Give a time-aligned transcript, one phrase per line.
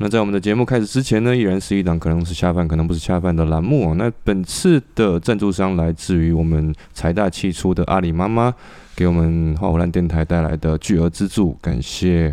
[0.00, 3.94] 那在我们的节目开始之前呢，依然是一档可能是恰饭，可能不是恰饭的栏目哦。
[3.96, 8.54] 那本次的赞助商来自于我们财大气粗的阿里妈妈，
[8.94, 12.32] 给我们花火烂电台带来的巨额资助，感谢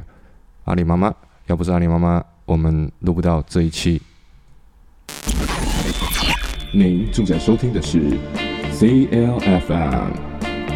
[0.65, 1.11] 阿里妈妈。
[1.47, 3.99] 要不是阿里妈妈，我们录不到这一期。
[6.71, 7.99] 您正在收听的是
[8.73, 10.11] CLFM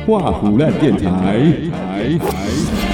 [0.08, 2.89] 画虎烂电台。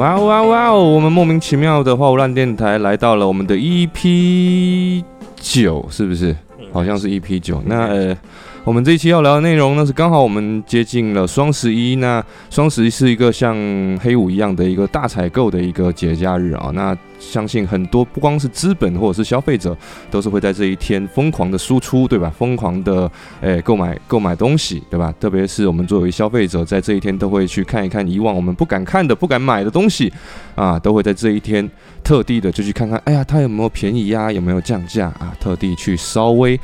[0.00, 0.82] 哇哇哇哦！
[0.82, 5.04] 我们莫名其妙的花无烂电台来到了我们的 EP
[5.36, 6.34] 九，是不是？
[6.72, 7.62] 好像是 EP 九。
[7.66, 8.16] 那呃。
[8.62, 11.96] 我们这一期要聊的内容呢，是刚好我们接近了双十一。
[11.96, 13.56] 那双十一是一个像
[14.02, 16.70] 黑五一样的一个大采购的一个节假日啊。
[16.74, 19.74] 那相信很多不光是资本或者是消费者，
[20.10, 22.30] 都是会在这一天疯狂的输出，对吧？
[22.38, 25.12] 疯狂的诶购买购买东西，对吧？
[25.18, 30.12] 特别是我们作为消费者，在这一天都会去看一看以往我们不敢看的、不敢买的东西
[30.54, 31.68] 啊，都会在这一天
[32.04, 34.30] 特地的就去看看，哎呀，它有没有便宜呀？
[34.30, 35.34] 有没有降价啊？
[35.40, 36.60] 特地去稍微。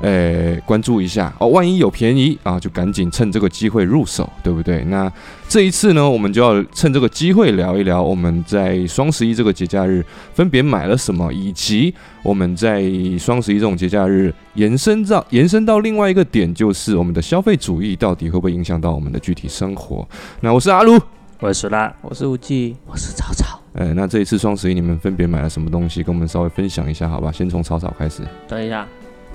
[0.00, 4.84] 诶，关注一下哦，万一有便宜啊，就赶紧趁这个机会入手，对不对？
[4.84, 5.10] 那
[5.48, 12.82] 这一次呢，我们就要趁这个机会聊一聊我们在双十一这个节假日分别买了什么，以及我们在
[13.18, 20.06] 双十一这种节假日延伸到延伸到另外一个点，就是我们的消费主义到底会不会影响到我们的具体生活？
[20.40, 21.00] 那我是阿卢，
[21.40, 23.58] 我是拉，我是吴忌，我是草草。
[23.74, 26.02] 诶，那这一次双十一你们分别买了什么东西？
[26.02, 27.32] 跟我们稍微分享一下，好吧？
[27.32, 28.22] 先从草草开始。
[28.46, 28.86] 等一下。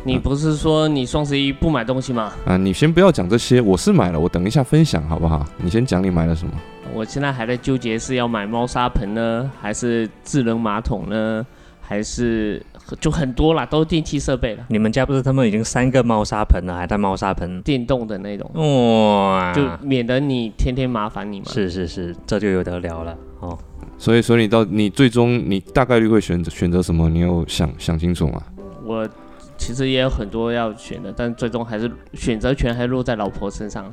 [0.03, 2.33] 你不是说你双十一不买东西吗？
[2.45, 5.45] 啊，你先不要讲这些，我是买了，我等一下分享好不好？
[5.57, 6.51] 你先讲你买了什么。
[6.91, 11.45] 我现在还在纠结是要买猫砂盆呢，还是智能马桶呢，
[11.79, 12.65] 还是
[12.99, 14.65] 就很多啦，都是电器设备了。
[14.69, 21.45] 你们家不是他们已经三个猫砂盆了，还带猫砂盆电动的那种哇，就免得你天天麻烦你嘛。
[21.47, 23.55] 是是是，这就有得聊了哦。
[23.99, 27.07] 所以所以你到你最终你大概率会选择选择什么？
[27.07, 28.41] 你有想想清楚吗？
[28.83, 29.07] 我。
[29.61, 33.85] 其实也有很多要选的，但最终还是选择权还落在老婆身上。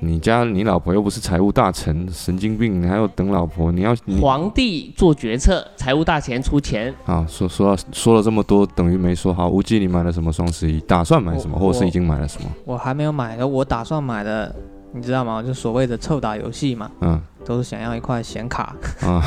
[0.00, 2.82] 你家你老婆又不是财务大臣，神经病！
[2.82, 3.72] 你还要等老婆？
[3.72, 7.24] 你要皇帝做决策，财务大臣出钱啊！
[7.26, 9.48] 说说说了这么多，等于没说好。
[9.48, 10.78] 无忌，你买了什么双十一？
[10.80, 12.50] 打算买什么，或者是已经买了什么？
[12.66, 14.54] 我还没有买，我打算买的，
[14.92, 15.42] 你知道吗？
[15.42, 19.22] 就所谓的臭打游戏嘛，嗯，都是想要一块显卡啊，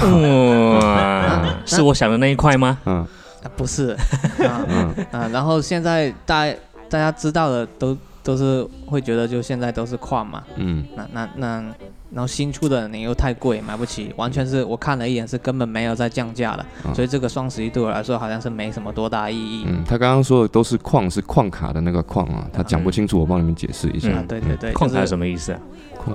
[1.65, 2.77] 是我想的那一块吗？
[2.85, 3.03] 嗯。
[3.55, 3.95] 不是，
[4.45, 4.65] 啊，
[5.11, 6.45] 啊，然后现在大
[6.89, 11.63] 大家知道的都都是会觉得就现在都是矿嘛，嗯，那那那。
[12.09, 16.65] 然后新出的你又太贵，买不起，完全是我看了一眼是根本没有在降价的，
[16.95, 19.65] 所以这个双十一对我来说好像是没什么多大意义。
[19.67, 24.23] 嗯，他刚刚说的都是矿，是矿卡的那个矿啊，他讲不清楚，我帮你们解释一下。
[24.25, 25.59] 对对对，矿卡什么意思啊？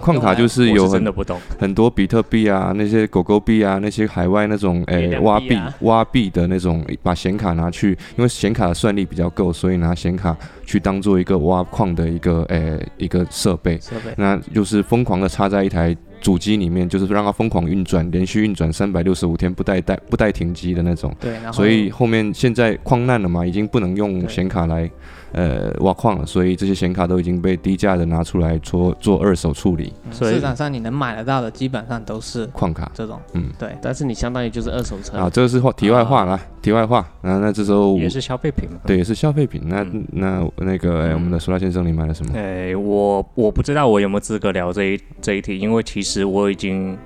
[0.01, 15.97] 矿卡就是有真的不懂很多比特币啊，那些狗狗币啊，那些海外那种诶挖币挖币的那种，把显卡拿去，因为显卡的算力比较够，所以拿显卡去当做一个挖矿的一个诶一个设备，设备，那就是疯狂的插在一台。
[16.21, 21.13] 主机里面就是让它疯狂运转，连续运转三百六十五天不带带不带停机的那种。
[21.19, 24.89] 对，所以后面现在矿难了嘛，已经不能用显卡来。
[25.33, 29.93] 呃，挖矿了，所以这些显卡都已经被低价的拿出来做做二手处理。
[30.11, 33.77] 所以市场上你能买得到的基本上都是矿卡这种，嗯，对。
[33.81, 37.07] 但是你相当于就是二手车啊，这个是话题外话了，题外话。
[37.23, 39.63] 那那这时候也是消费品嘛，对，也是消费品。
[39.65, 39.83] 那
[40.13, 42.33] 那那个我们的苏拉先生，你买了什么？
[42.37, 46.97] 哎，我我不知道我有没有资格聊这一这一题，因为其实我已经。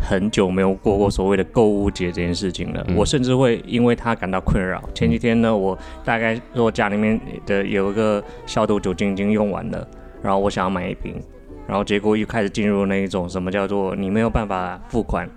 [0.00, 4.82] 很久没有过过所谓的购物节这件事情了，我甚至会因为它感到困扰。
[4.94, 9.86] 前几天呢，我大概说家里面的有一个消毒酒精已经用完了，
[10.22, 11.20] 然后我想要买一瓶，
[11.66, 15.28] 然后结果又开始进入那一种什么叫做你没有办法付款，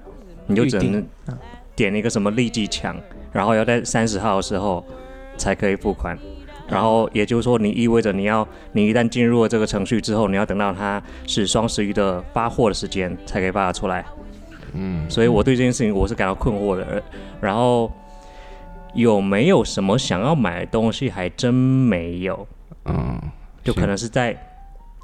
[0.45, 1.03] 你就只能
[1.75, 2.95] 点一个什么立即抢，
[3.33, 4.85] 然后要在三十号的时候
[5.37, 6.17] 才可以付款，
[6.69, 14.05] 然后也就是说你意味着你要你一旦进入了这个程序之后，你要等到它是双十一的发货的时间才可以发它出来。
[14.73, 17.01] 嗯，所以我对这件事情我是感到困惑的。
[17.39, 17.91] 然后
[18.93, 21.09] 有没有什么想要买的东西？
[21.09, 22.47] 还真没有。
[22.85, 23.19] 嗯，
[23.63, 24.37] 就可能是在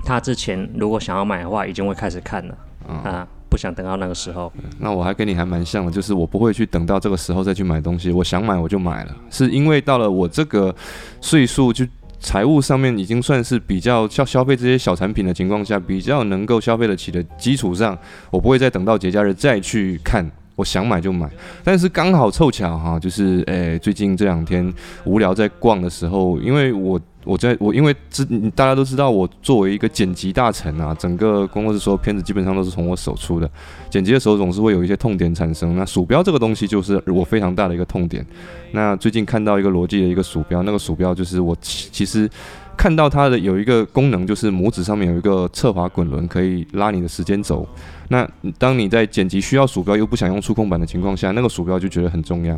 [0.06, 2.58] 他之前，如果想要买的话，已经会开始看了。
[2.88, 4.52] 啊，不想等到那个时候。
[4.80, 8.12] 那我还跟你还蛮像的，就是我不会去等到这个时候再去买东西。
[8.12, 10.74] 我想买我就买了，是因为到了我这个
[11.22, 11.86] 岁数就。
[12.20, 17.98] 财务上面已经算是比较消消费这些小产品的情况下，比较能够消费得起的基础上，
[18.32, 20.30] 我不会再等到节假日再去看。
[20.56, 21.30] 我想买就买，
[21.64, 24.74] 但是刚好凑巧哈，就是诶，最近这两天
[25.06, 28.26] 无聊在逛的时候，因为我我在我因为知
[28.56, 33.50] 大家都知道，我作为一个剪辑大臣啊，整个工作室所有片子基本上都是从我手出的，
[33.90, 35.76] 剪辑的时候总是会有一些痛点产生。
[35.76, 38.26] 那鼠标这个东西就是我非常大的一个痛点。
[38.72, 42.30] 那最近看到一个罗技的一个鼠标，那个鼠标就是我其实。
[42.78, 47.68] 看到它的有一个功能，就是拇指上面有一个侧滑滚轮，可以拉你的时间轴。
[48.10, 52.56] 那当你在剪辑需要鼠标又不想用触控板的情况下，那个鼠标就觉得很重要，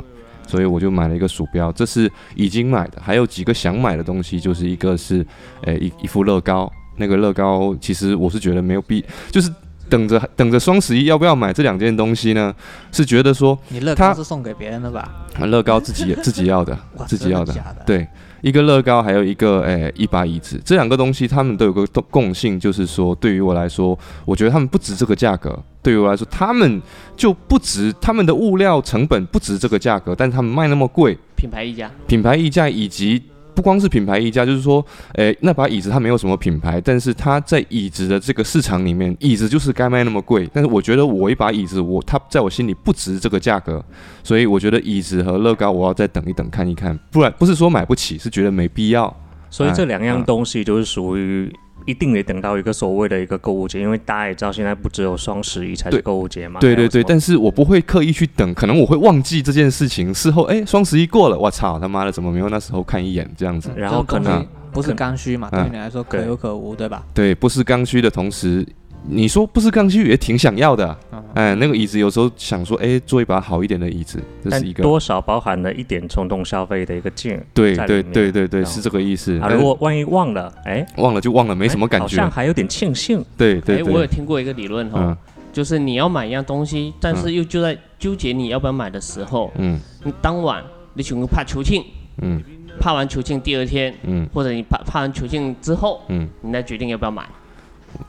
[0.50, 1.72] 所以我就买了一个鼠标。
[1.72, 5.25] 这是已经买的，还有几个想买的东西，就是一个是，
[5.62, 6.69] 诶一一副乐高。
[6.98, 9.50] 那个乐高其实我是觉得没有必，就是
[9.88, 12.54] 等着等着双十一要不要买这两件东西呢？
[12.92, 15.28] 是觉得说，你乐高是送给别人的吧？
[15.40, 17.54] 乐高自己自己要的，自己要的，
[17.86, 18.07] 对。
[18.41, 25.57] 一个乐高，还有一个诶一把椅子，这两个东西他们都有个共共性，就是说对于我来说，我觉得他们不值这个价格。
[25.81, 26.81] 对于我来说，他们
[27.15, 33.21] 就不值，他们的物料成本不值这个价格，但是他们卖那么贵，品牌溢价，品牌溢价以及。
[33.59, 34.83] 不光是品牌溢价，就是说，
[35.15, 40.50] 诶，那把椅子它没有什么品牌，但是它在椅子的这个市场里面，椅子就是该卖那么贵。
[40.53, 43.83] 但是我觉得我一把椅子，我它在我心里不值这个价格，
[44.23, 49.13] 所以我觉得椅子和乐高我要再等一等看一看，不然不是说买不起，是觉得没必要。
[49.50, 51.53] 所以这两样东西就是属于。
[51.89, 56.59] 一定得等到一个所谓的一个购物节，因为大家也知道现在不只有双十一才是购物节嘛。
[56.59, 60.13] 对对对，但是我不会刻意去等，可能我会忘记这件事情。
[60.13, 63.71] 事后哎，双十一过了，我操他妈的，怎么没有那时候看一眼这样子？
[63.75, 67.03] 然后可能不是刚需嘛，对你来说可有可无，对吧？
[67.13, 68.63] 对，不是刚需的同时。
[69.07, 70.98] 你说不是刚需也挺想要的，
[71.34, 74.84] 哎，那个椅子有时候想说，哎，做一把好一点的椅子，这是一个。
[74.84, 79.40] 多少包含了一点冲动消费的一个劲，对对对对对，是这个意思。
[79.40, 83.24] 啊，如果万一忘了，哎，忘了就忘了，没什么感觉，好像还有点庆幸。
[83.38, 85.18] 对对，哎，我有听过一个理论哈，
[85.54, 90.63] 就是你要买一样东西，但是又就在纠结你要不要买的时候，嗯，你当晚
[90.94, 91.84] 你选个怕求庆，
[92.22, 92.44] 嗯，
[92.80, 97.28] 怕完求庆第二天，嗯，或者你怕怕完求庆之后，嗯，你再决定要不要买。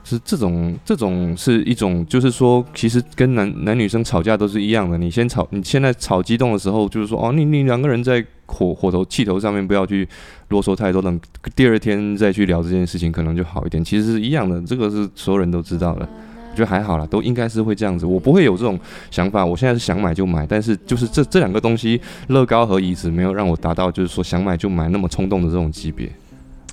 [0.04, 4.96] 是这种，这种是一种，就是说，其实跟男男女生吵架都是一样的。
[4.96, 10.08] 你先吵，你现在吵激动的时候，就是说，哦，你你两个人在火火头气头上面不要去
[10.48, 11.20] 啰嗦太多，等
[11.54, 13.84] 第二天再去聊这件事情，可能就好一点。
[13.84, 16.08] 其实是一样的，这个是所有人都知道的。
[16.52, 18.04] 我觉得还好啦，都应该是会这样子。
[18.04, 18.78] 我不会有这种
[19.10, 26.10] 想法，我现在是想买就买，但是就是这这两个东西，乐高和椅子没有让我达到就是说想买就买那么冲动的这种级别，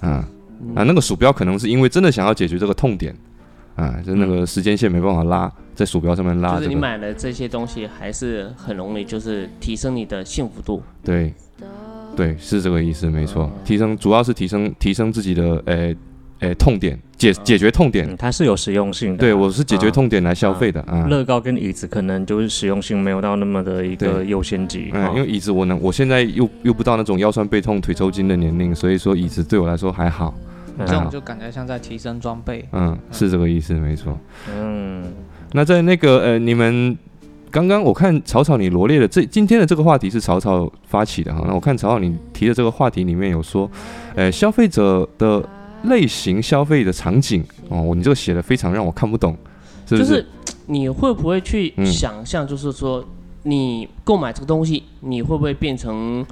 [0.02, 0.28] 啊。
[0.75, 3.15] 啊，那个鼠标可能是因为真的想要解决这个痛点，
[3.75, 6.56] 啊，就那个时间线没办法拉，在鼠标上面拉。
[6.57, 10.81] 就是你买了这些东西还是很容易，就是提升你的幸福度。
[11.04, 11.33] 对，
[12.15, 13.51] 对，是这个意思，没错。
[13.63, 15.95] 提升主要是提升提升自己的诶
[16.39, 18.16] 诶痛点，解解决痛点。
[18.18, 19.18] 它是有实用性的。
[19.18, 21.07] 对，我是解决痛点来消费的啊。
[21.10, 24.92] 乐高跟椅子可能就是实用性没有到那么的一个优先级。
[24.94, 30.34] 嗯，因为椅子我能，我现在又又不到那种腰酸背痛、腿抽筋的年龄，所以说椅子对我来说还好。
[30.86, 34.16] 这种就感觉像在提升装备，嗯，是这个意思，没错。
[34.56, 35.04] 嗯，
[35.54, 36.95] 那在那个呃，你们
[37.50, 43.68] 刚刚我看草草你罗列的这今天的这个话题是草草发起的哈，那我看草草你提的这个话题里面有说，
[44.13, 45.44] 呃，消费者的
[45.83, 49.38] 类型、消费的场景哦，你这个写的非常让我看不懂，
[49.88, 50.25] 是不是？
[50.65, 53.03] 你会不会去想象，就是说
[53.44, 56.25] 你购买这个东西，你会不会变成？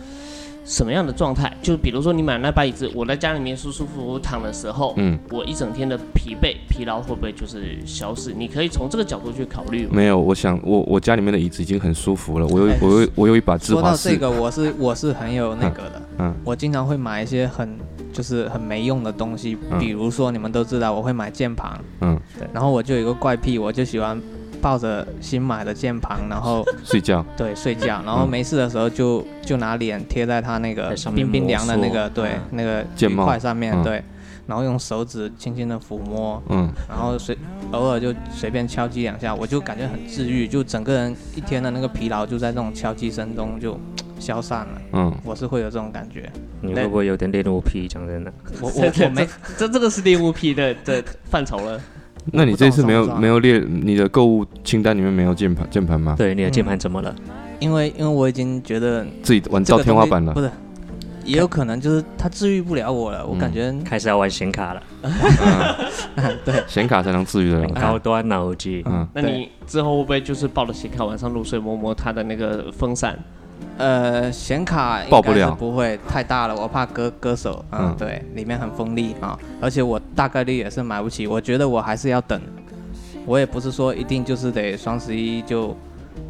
[0.68, 1.56] 什么样的状态？
[1.62, 8.34] 就比如说你买那把椅子，我在家里面舒舒服服躺的时候，嗯，我一整天的疲惫、疲劳会不会就是消失？
[8.36, 9.88] 你可以从这个角度去考虑。
[9.92, 12.48] 没有，我想我我家里面的椅子已经很舒服了。
[12.48, 16.02] 我有我有我有一把智华说到这个，我是我是很有那个的。
[16.18, 17.78] 嗯，我经常会买一些很
[18.16, 24.20] 就是很没用的东西，比如说你们都知道我会买键盘，嗯，对，然后我就有一个怪癖，我就喜欢。
[24.62, 27.24] 抱着新买的键盘，然后 睡觉。
[27.38, 28.02] 对，睡觉。
[28.04, 34.04] 然后没事的时候就就拿脸贴在它那个冰冰凉的那个对那个键块上面对，
[34.48, 37.38] 然后用手指轻轻的抚摸，嗯，然后随
[37.72, 43.80] 偶尔就随便敲击两下，我就感觉很治愈，就整个人一天的那个疲劳就在这种敲击声中就
[44.20, 44.82] 消散了。
[44.94, 46.32] 嗯，我是会有这种感觉。
[46.62, 47.88] 你会不会有点恋物癖？
[47.88, 51.80] 讲真的，我我我没，这这个是恋物癖的的范畴了。
[52.34, 56.16] 那你这次没有没有列你的购物清单里面没有键盘键盘吗？
[56.18, 57.14] 对，你的键盘怎么了？
[57.60, 60.50] 因为因为我已经觉得自己玩到天花板了，不是，
[61.26, 63.26] 也有可能就是它治愈不了我了。
[63.26, 64.84] 我感觉开始要玩显卡了，
[66.46, 68.84] 对，显卡才能治愈的高端脑机。
[68.86, 73.18] 嗯，那你之后会不会就是抱着显卡晚上入睡，摸摸它的那个风扇？
[73.78, 77.64] 呃，显卡爆不了，不会太大了，我怕割割手。
[77.72, 81.26] 嗯，对，里面很锋利啊，而且我大概率也是买不起。
[81.26, 82.40] 我觉得我还是要等，
[83.26, 85.76] 我也不是说一定就是得双十一就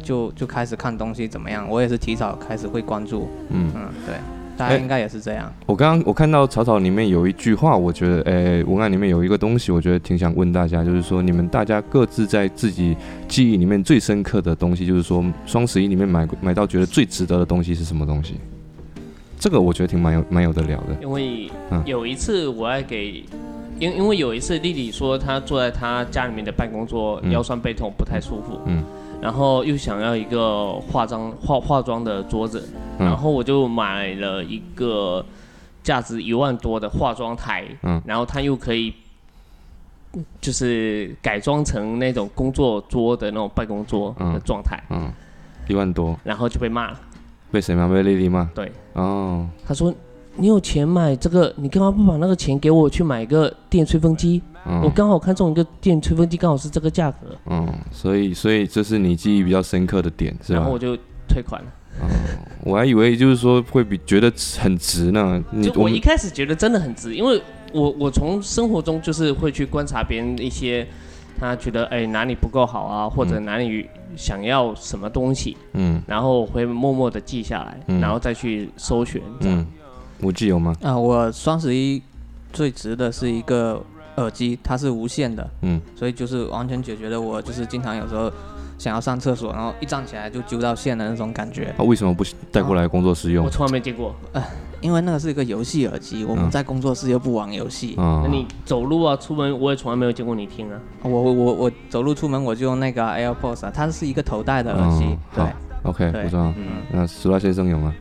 [0.02, 3.28] 就就开始看东西怎么样，我也是提早开始会关注。
[3.50, 4.14] 嗯嗯，对。
[4.56, 5.52] 大家应该也是这样。
[5.66, 12.96] 我刚刚我看到草草里面有一句话，我觉得，诶，文案里面有一个东西，我觉得挺想问大家，就是说，你们大家各自在自己
[13.28, 18.34] 记忆里面最深刻的东西，就是说，双十一里面买买到觉得最值得的东西是什么东西？
[19.38, 20.96] 这个我觉得挺蛮有蛮有得聊的。
[21.02, 21.50] 因为
[21.84, 23.22] 有一次我要给，
[23.78, 28.82] 因因为有一次丽丽说她坐在她家里面的办公桌腰酸背痛不太舒服，嗯。
[29.20, 32.68] 然后又想要一个化妆化化妆的桌子，
[32.98, 35.24] 然后我就买了一个
[35.82, 38.92] 价值一万多的化妆台，嗯，然后它又可以
[40.40, 45.10] 就是改装成那种工作桌的那种办公桌的状态，嗯，
[45.68, 47.00] 一万多，然后就被骂了，
[47.50, 47.88] 被谁骂？
[47.88, 48.48] 被丽丽骂？
[48.54, 49.92] 对，哦，他说
[50.36, 54.42] 你有钱买这个，你干嘛不把那个钱给我去买一个电吹风机？
[54.82, 57.18] 我刚好看中一个电吹风机，刚好是这个价格。
[57.46, 60.58] 嗯，所以所以这是你记忆比较深刻的点，是吧？
[60.58, 60.96] 然后我就
[61.28, 61.68] 退款了。
[62.00, 62.06] 哦，
[62.62, 65.42] 我还以为就是说会比觉得很值呢。
[65.62, 67.40] 就我一开始觉得真的很值，因为
[67.72, 70.86] 我我从生活中就是会去观察别人一些，
[71.38, 79.22] 他觉得哎哪里不够好啊，或者哪里想要什么东西，嗯，然后会默默的记下来，然后再去搜寻。
[79.40, 79.64] 嗯，
[80.20, 80.74] 我记有吗？
[80.82, 82.02] 啊，我双十一
[82.52, 83.80] 最值的是一个。
[84.16, 88.30] 耳机它是无线的，嗯，所以就是完全解决了我就是经常有时候
[88.78, 91.74] 想要上厕所，然后一站起来就揪到线的那种感觉。
[91.76, 93.44] 他为什么不带过来工作室用？
[93.44, 94.42] 我从来没见过，呃，
[94.80, 97.94] 因为那个是一个游戏耳机，我们在工作室又不玩游戏。
[97.96, 100.78] 那你走路啊、出门，我也从来没有见过你听啊。
[101.02, 105.16] 我我我我走路出门我就用那个 AirPods 啊，它是一个头戴的耳机。
[105.34, 105.44] 对
[105.82, 106.52] ，OK，不错。
[106.56, 107.94] 嗯，那石拉先生有吗？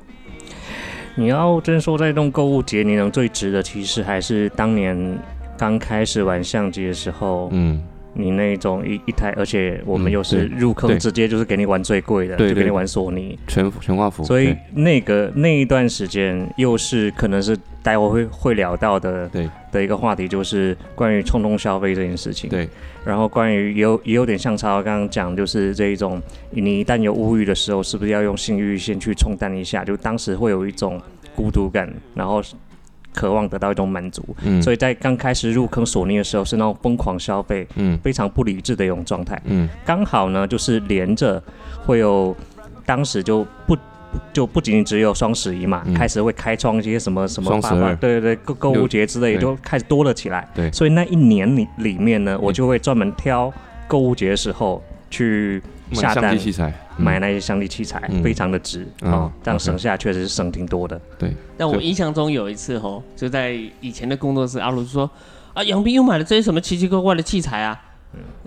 [1.18, 5.18] 你要真说在动购物节，你能最值的，其实还是当年。
[5.58, 7.82] 刚开始玩相机的时候，嗯，
[8.14, 14.24] 你那种一一台，而且我们又是入坑，直接就是给你玩最贵的，就给你玩索尼全全画幅。
[14.24, 22.50] 所以那个那一段时间，又是可能是待会会会聊到的，对的一个话题，就是关于冲动消费这件事情。
[22.50, 22.68] 对，
[23.06, 26.22] 然后关于也有也有点像超刚刚讲，就是这一种，
[26.52, 29.84] 你一旦有物欲的时候，是不是要用性欲先去冲淡一下？
[29.84, 31.02] 就当时会有一种
[31.36, 32.42] 孤独感，然后。
[33.16, 34.62] 渴望得到一种满足，嗯。
[34.62, 41.42] 所以在刚开始入坑索尼的时候是那种疯狂消费，嗯，非常不理智的一种状态，嗯，刚好呢就是连着
[41.86, 42.36] 会有，
[42.86, 43.78] 当时就不
[44.32, 47.60] 就不仅仅只有双十一嘛，开始会开创一些什么什么
[48.00, 53.52] 对对对购购物节之类也就开始多了起来，对，所以那一年里里面呢，我就会专门挑
[53.88, 55.62] 购物节的时候去
[55.96, 56.74] 下单器材。
[56.98, 60.98] 买那些相机器材非常的值啊，这样省下确实是省挺多的。
[61.20, 65.10] 对，但我印象中有一次哦，就在以前的工作室，阿鲁说
[65.54, 67.78] 啊，杨斌又买了这些什么奇奇怪怪的器材啊。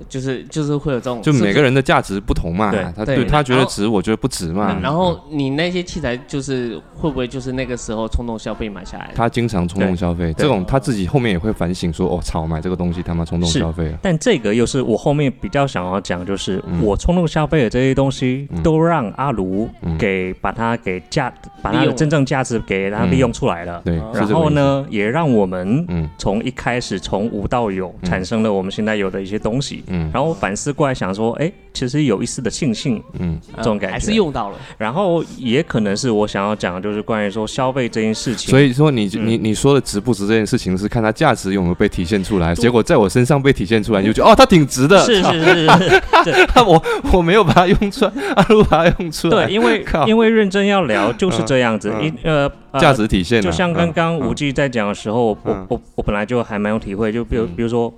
[0.09, 4.79] 就是就是会有这种，就每个人的价值不同嘛，他对他觉得值，我觉得不值嘛。
[4.83, 9.11] 然后你那些器材就是会不会就是那个时候冲动消费买下来？
[9.15, 13.99] 他经常冲动消费，这种他自己后面也会反省说，哦，操，买这个东西他妈冲动消费了。
[14.03, 23.83] 但这个又是我后面比较想要讲，就是我冲动消费的这些东西都让阿卢给把它给价，把它的真正价值给它利用出来了。
[23.85, 29.58] 对，然后呢，也让我们从一开始从无到有，产生了我们现在有的一些东西。
[29.59, 34.59] 东西，嗯，然后反思过来想说，哎，其实有一丝的庆幸，嗯，这种感觉还是用到了。
[34.79, 38.49] 然后也可能是我想要讲的，就是关于说消费这件事情。
[38.49, 42.55] 所以说，你你你说的值不值这件事情，是看它价值有没有被体现出来。
[42.55, 44.97] 结果在我身上被体现出来，你就觉得哦，它挺值的。
[45.05, 46.81] 是是是是， 我
[47.12, 49.47] 我没有把它用出来，阿如把它用出来。
[49.47, 52.49] 对，因为因为认真要聊就是这样子，一呃
[52.79, 53.43] 价值体现。
[53.43, 57.93] 就像刚刚吴记在讲的时候，我我我本来就还蛮有体会，就比如比如说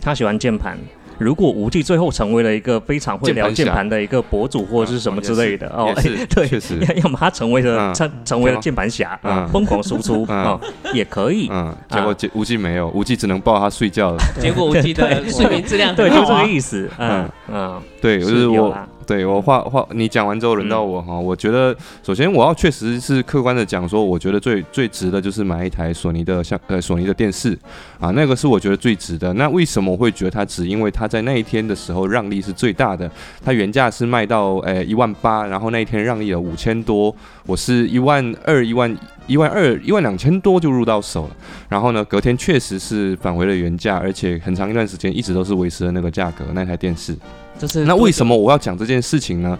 [0.00, 0.78] 他喜欢键盘。
[1.20, 5.92] 如果无忌最后成为了一个非常会聊键盘的一个博主或者是什么之类的哦，
[6.30, 10.58] 对，确实， 要么他成为了成成为了键盘侠啊，疯狂输出 啊，
[10.94, 11.48] 也可以。
[11.52, 14.18] 嗯，结果无忌没有，无忌只能抱他睡觉了。
[14.40, 16.88] 结果无忌的睡眠质量对，就这个意思。
[16.98, 18.74] 嗯嗯，对，就是我。
[19.10, 21.18] 对我话话，你讲完之后轮到我哈。
[21.18, 27.58] 我觉得首先我要确实是客观的讲说，我觉得最最值的就是买一台索尼的像呃索尼的电视
[27.98, 29.32] 啊，那个是我觉得最值的。
[29.32, 30.64] 那为什么我会觉得它值？
[30.64, 33.10] 因为它在那一天的时候让利是最大的，
[33.44, 37.12] 它原价是卖到呃一万八，然后那一天让利了五千多，
[37.46, 41.30] 我是一万二一万一万二一万两千多就入到手了。
[41.68, 47.16] 然后呢，隔天确实是返回了原价，而且很长一段时间一直都是维持了那个价格那台电视。
[47.60, 49.58] 就是那为什么我要讲这件事情呢？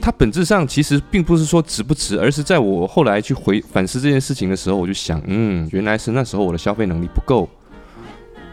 [0.00, 7.46] 它本质上其实并不是说值不值，而是在我后来去回反思这件事情的时候，我就想，嗯，原来是那时候我的消费能力不够。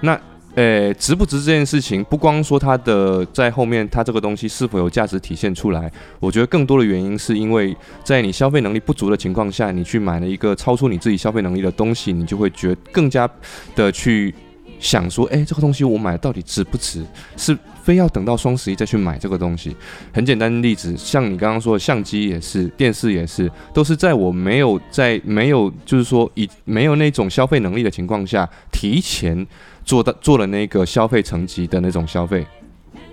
[0.02, 0.20] 那，
[0.56, 13.30] 呃，值不值这件事情，不光说它的在后面，它这个东西是否有价值体现出来，我觉得更多的原因是因为在你消费能力不足的情况下，你去买了一个超出你自己消费能力的东西，你就会觉更加
[13.76, 14.34] 的去。
[14.80, 17.06] 想说，哎，这个东西我买到底值不值？
[17.38, 19.76] 是非要等到双十一再去买这个东西？
[20.14, 29.46] 很简单的例子，像你刚刚说的相机也是，电视也是，都是在我没有在没有就是说以没有那种消费能力的情况下，提前
[29.84, 32.46] 做到做了那个消费层级的那种消费。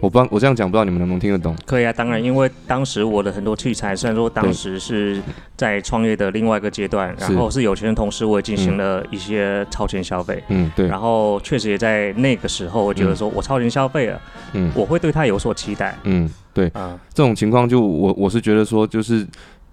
[0.01, 1.55] 我不，我这样讲不知道你们能不能听得懂？
[1.67, 5.21] 可以啊，当然，因为当时我的很多器材，虽然说当时是
[5.57, 10.43] 在创业的另外一个阶段，然后是有钱的同时，我也进行了一些超前消费。
[10.49, 10.89] 嗯，对。
[10.89, 14.21] 然后确实也在那个时候，我觉得说我超前消费了，
[14.55, 15.97] 嗯，我会对它有所期待。
[16.05, 16.69] 嗯，对。
[16.69, 19.27] 啊，这种情况就我我是觉得说，就是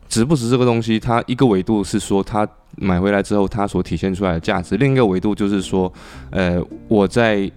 [0.10, 5.92] 值不值这个东西，它一个维度是说它买回来之后它所体现出来的价值，另一个维度就是说，
[6.32, 7.50] 呃，我在。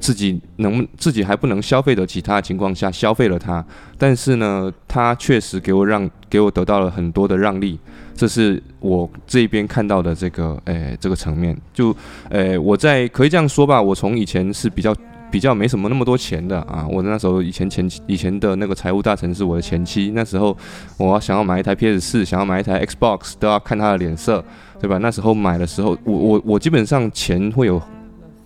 [0.00, 3.64] 自己能自己还不能消费的其他情况下消费了它，
[3.96, 7.78] 但是呢，它确实给我让给我得到了很多的让利，
[8.14, 11.56] 这是我这边看到的这个诶这个层面。
[11.72, 11.94] 就
[12.30, 14.94] 诶我在可以这样说吧，我从以前是比较
[15.30, 20.56] 比较没什么那么多钱的啊，我那时候以前前以前的那个财务大臣是我的前妻，那时候
[20.96, 24.44] 我要想要买一台 PS 四，想要买一台 Xbox 都要看他的脸色，
[24.80, 24.96] 对吧？
[24.98, 27.82] 那时候买的时候，我我我基本上钱会有。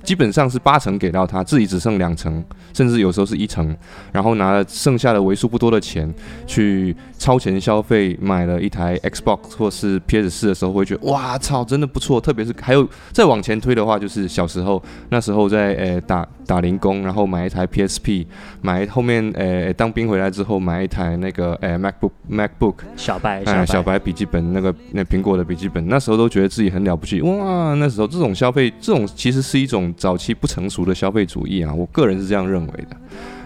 [0.02, 3.74] 基本上是八成给到他，自己只剩两成，甚至有时候是一成，
[4.12, 6.12] 然后拿了剩下的为数不多的钱
[6.46, 12.20] 去超前消费，买了一台 Xbox 或是 PS 四的时候，会觉得哇操，真的不错。
[12.20, 18.26] 特别是还有再往前推的话，就是小时候那时候在呃打打零工，然后买一台 PSP，
[18.60, 27.74] 买后面呃当兵回来之后买一台那个呃 MacBook MacBook 小白哎小白笔记本那个那苹果的笔记本，那时候都觉得自己很了不起哇。
[27.74, 29.91] 那时候这种消费，这种其实是一种。
[29.96, 32.96] 早期不成熟的消费主义啊，我个人是这样认为的。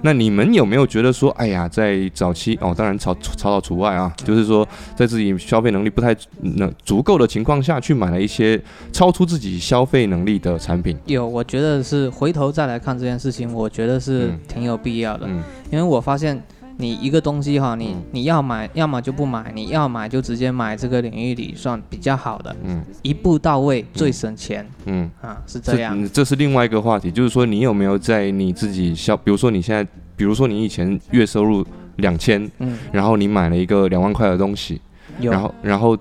[0.03, 8.61] 那你们有没有觉得说，哎呀，在早期哦，当然草草草除外啊，就是说在自己消费能力不太能足够的情况下去买了一些
[8.93, 10.97] 超出自己消费能力的产品？
[11.06, 15.26] 有，我觉得是回头再来看这件事情，我觉得是挺有必要的，
[15.71, 16.43] 因为我发现。
[16.78, 26.06] 你一个东西哈，你你要买，要么就不买；你要买就直接买这个领域里算比较好的，嗯，一步到位最省钱，嗯啊是这样。
[26.12, 29.82] 这是另外一个话题，就是说你有没有在你自己消，比如说你现在，
[30.17, 31.65] 比如说你以前月收入
[31.97, 34.80] 两千，嗯，然后你买了一个两万块的东西，
[35.21, 35.97] 然后然后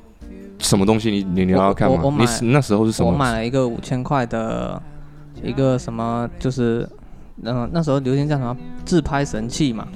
[0.60, 2.02] 什么东西你你你要看吗？
[2.42, 3.12] 你那时候是什么？
[3.12, 4.82] 我买了一个五千块的
[5.42, 6.88] 一个什么就是。
[7.44, 9.88] 嗯，那时候流行叫什么自拍神器嘛，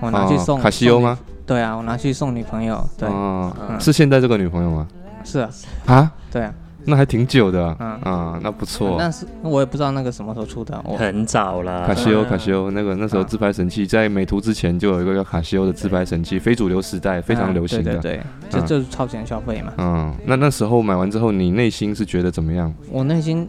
[0.00, 1.18] 我拿去送卡西欧吗？
[1.46, 2.84] 对啊，我拿去送女朋友。
[2.98, 4.86] 对，嗯是现在这个女朋友吗？
[5.24, 5.50] 是啊。
[5.86, 6.12] 啊？
[6.30, 6.52] 对啊。
[6.84, 7.76] 那还挺久的。
[7.80, 8.96] 嗯啊，那不错。
[8.98, 10.82] 那是我也不知道那个什么时候出的。
[10.98, 11.86] 很早了。
[11.86, 17.98] 卡西欧，卡西欧，那个那时候自拍神器在美图之前就有一个叫卡西欧的自拍神器，非主流时代非常流行的。
[17.98, 19.72] 对对对，这就是超前消费嘛。
[19.76, 22.72] 嗯，那那时候买完之后，你内心是觉得怎么样？
[22.90, 23.46] 我内心。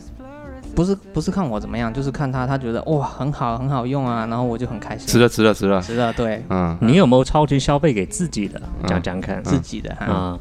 [0.79, 5.05] 不是不是看我怎么样，就是看他，他觉得哇很好很好用啊，然后我就很开心。
[5.07, 8.61] 值了值了值了值了，对，嗯，你有没有超级消费给自己的？
[8.87, 10.39] 讲讲看，自己的哈，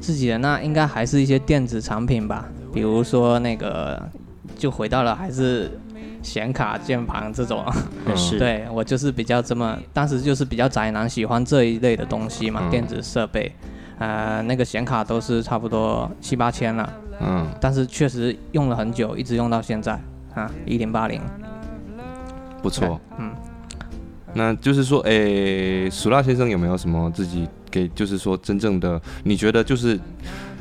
[0.00, 4.02] 自己的那应该还是一些电子产品吧，比如说那个，
[4.56, 5.70] 就回到了还是
[6.24, 7.64] 显卡、键盘这种，
[8.16, 13.54] 是，对我就是比较这么，当时就是比较宅男，喜欢这一类的东西嘛，电子设备，
[14.00, 16.92] 呃，那个显卡都是差不多七八千了。
[17.20, 20.00] 嗯，但是确实用了很久，一直用到现在
[20.34, 21.20] 啊，一零八零，
[22.62, 23.00] 不错。
[23.18, 23.32] 嗯，
[24.34, 29.98] 那就是说，诶，苏拉先生有没有什么自己给，就是说真正的，你觉得就是。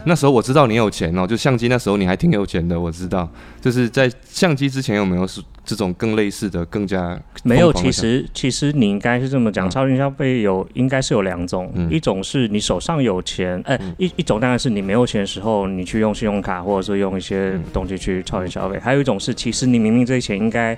[0.05, 3.27] 那时候我知道你有钱哦，就相机那时候你还挺有钱的，我知道。
[3.59, 7.73] 就是在相机之前有没有是这种更类似的、更加没有？
[7.73, 18.79] 其实其实你应该是这么讲，超前消费有应该是有两种，一种是你手上有钱，哎，一一种当然是你没有钱的时候，你去用信用卡或者是用一些东西去超前消费。
[18.79, 20.75] 还有一种是，其实你明明这些钱应该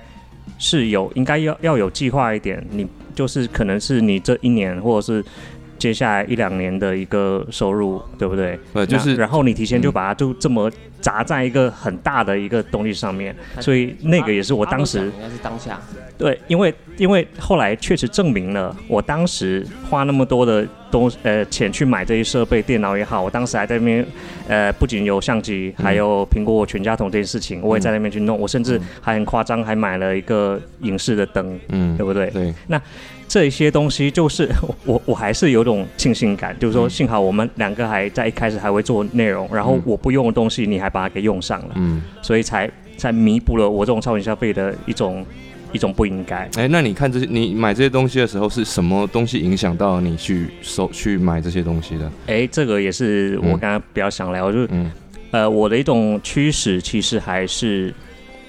[0.58, 5.24] 是有，应该要要有计划一点，你就是可能是你这一年或者是。
[5.80, 8.60] 接下来一两年的一个收入，对不对？
[8.74, 15.80] 对，就是，然后你提前就把它就这么砸在一个很大的一个东西上面，所以那个也是我当时应该是当下。
[16.18, 24.06] 对，因为因为后来确实证明了，我当时花那么多的东呃钱去买这些设备，电脑也好，我当时还在那边
[24.48, 32.28] 呃不仅有相机，还有苹果全家桶这件事情，我也在那边去弄，我甚至还很夸张，还买了一个影视的灯，嗯，对不对？
[32.28, 32.78] 对，那。
[33.30, 34.50] 这些东西就是
[34.84, 45.24] 我我还是有种庆幸感，就是说幸好我们两个还在一开始还会做内容，然后我不用的东西你还把它给用上了，嗯，所以才才弥补了我这种超前消费的一种
[45.72, 46.38] 一种不应该。
[46.56, 52.10] 哎，那你看这些你买这些东西的时候是什么东西影响到你去收去买这些东西的？
[52.26, 54.90] 哎，这个也是我刚刚比较想聊，就是嗯
[55.30, 57.94] 呃我的一种趋势其实还是。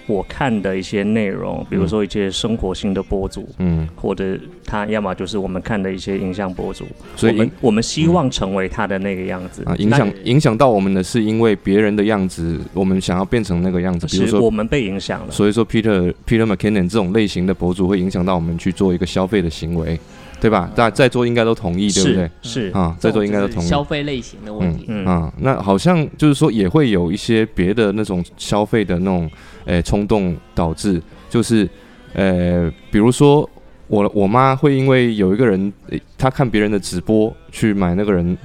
[0.07, 6.85] 我看的一些内容，比如说一些生活性的博主，嗯，或者他要么就是我们看的一些影像博主，
[7.15, 9.75] 所以我们希望成为他的那个样子啊。
[9.77, 14.07] 影响影响到我们的是因为别人的样子，我们想要变成那个样子。
[14.07, 19.99] 比如说我们被影响了，所以说 Peter Peter McKinnon 这种类型的博主会影响到我们去做一个消费的行为，
[20.41, 20.69] 对吧？
[20.75, 22.31] 大家在座应该都同意，对不对？
[22.41, 23.65] 是啊，在座应该都同意。
[23.67, 29.31] 消费类型的问题，嗯啊，那好像就是说也会有一些别的那种消费的那种。
[29.65, 30.99] 诶，冲动导致
[31.29, 31.69] 就是，
[32.13, 33.47] 呃，比如说
[33.85, 35.71] 我我妈会因为有一个人，
[36.17, 38.35] 她看别人的直播去买那个人。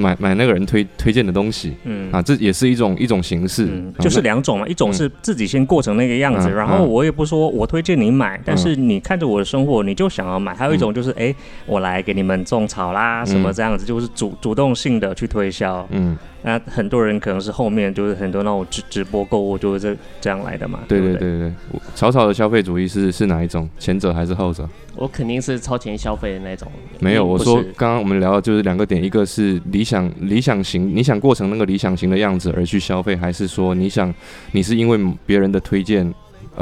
[0.00, 2.10] 买买那个人推推荐的东西，嗯。
[2.10, 3.68] 啊，这也是一种一种形式，
[4.00, 10.54] 就是两种嘛，一种是自己先过成那个样子，然后我也不说我推荐你买，但是你看着我的生活，你就想要买。
[10.54, 11.34] 还有一种就是，哎，
[11.66, 20.80] 我来给你们种草啦，什么这样子，就是主主动性的去推销，嗯，那很多人可能是后面就是很多那种直直播购物就是这这样来的嘛。
[20.88, 21.52] 对对对对，
[21.94, 23.68] 草草的消费主义是是哪一种？
[23.78, 24.68] 前者还是后者？
[24.96, 26.70] 我肯定是超前消费的那种。
[26.98, 34.12] 没有，我说刚刚我们聊的就是两个点，一个是理想理想型，你想过成那个理想型的样子而去消费，还是说你想
[34.52, 36.12] 你是因为别人的推荐？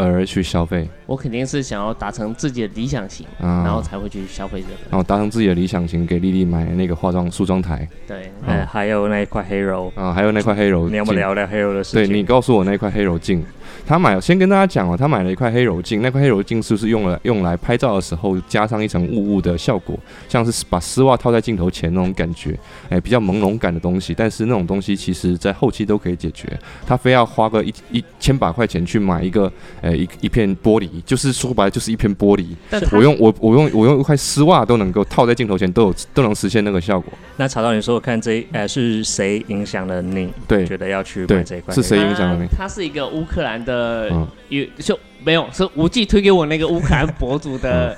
[0.05, 4.75] 而去消费，我肯定是想要达成自己的理想型，然后才会去消费这个。
[4.91, 7.89] 然后达成自己的理想型，给丽丽买那个化妆梳妆台。
[8.07, 10.89] 对，哎，还有那一块黑柔啊，还有那块黑柔。
[10.89, 12.07] 你要不聊聊黑柔的事情？
[12.07, 13.45] 对你告诉我那块黑柔镜。
[13.87, 22.59] 他买，先跟大家讲哦，他买了一块黑柔镜，那块黑柔镜是不是用了用来拍照的时候加上一层雾雾的效果，像是把丝袜套在镜头前那种感觉，
[22.91, 24.15] 哎，比较朦胧感的东西。
[24.15, 26.49] 但是那种东西其实在后期都可以解决，
[26.87, 32.47] 他非要花个一一千把块钱去买一个，呃，一一片玻璃，就是说白了就是一片玻璃。
[32.93, 37.13] 我用我我用我用一块丝袜都能够套在镜头前，都有都能实现那个效果。
[37.37, 40.31] 那查到，你说我看这，呃，是谁影响了你？
[40.47, 41.75] 对，觉得要去买这一块？
[41.75, 42.49] 是谁影响了你？
[42.49, 43.78] 他是一个乌克兰的。
[43.79, 47.97] 呃，有就没有是无忌推给我那个乌克兰博主的，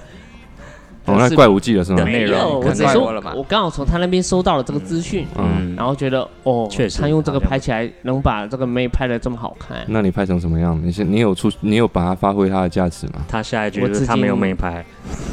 [1.06, 2.04] 哦，那怪无忌的是吗？
[2.04, 9.78] 没有，我只是说，我刚好从他那边收到了这个资讯，嗯，然后觉得哦，确实，他用这个拍起来能把这个妹拍的这么好看。
[9.86, 10.78] 那你拍成什么样？
[10.84, 13.24] 你是，你有出，你有把它发挥它的价值吗？
[13.28, 14.84] 他下一句是他没有妹拍，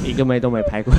[0.05, 0.93] 一个妹都没拍过。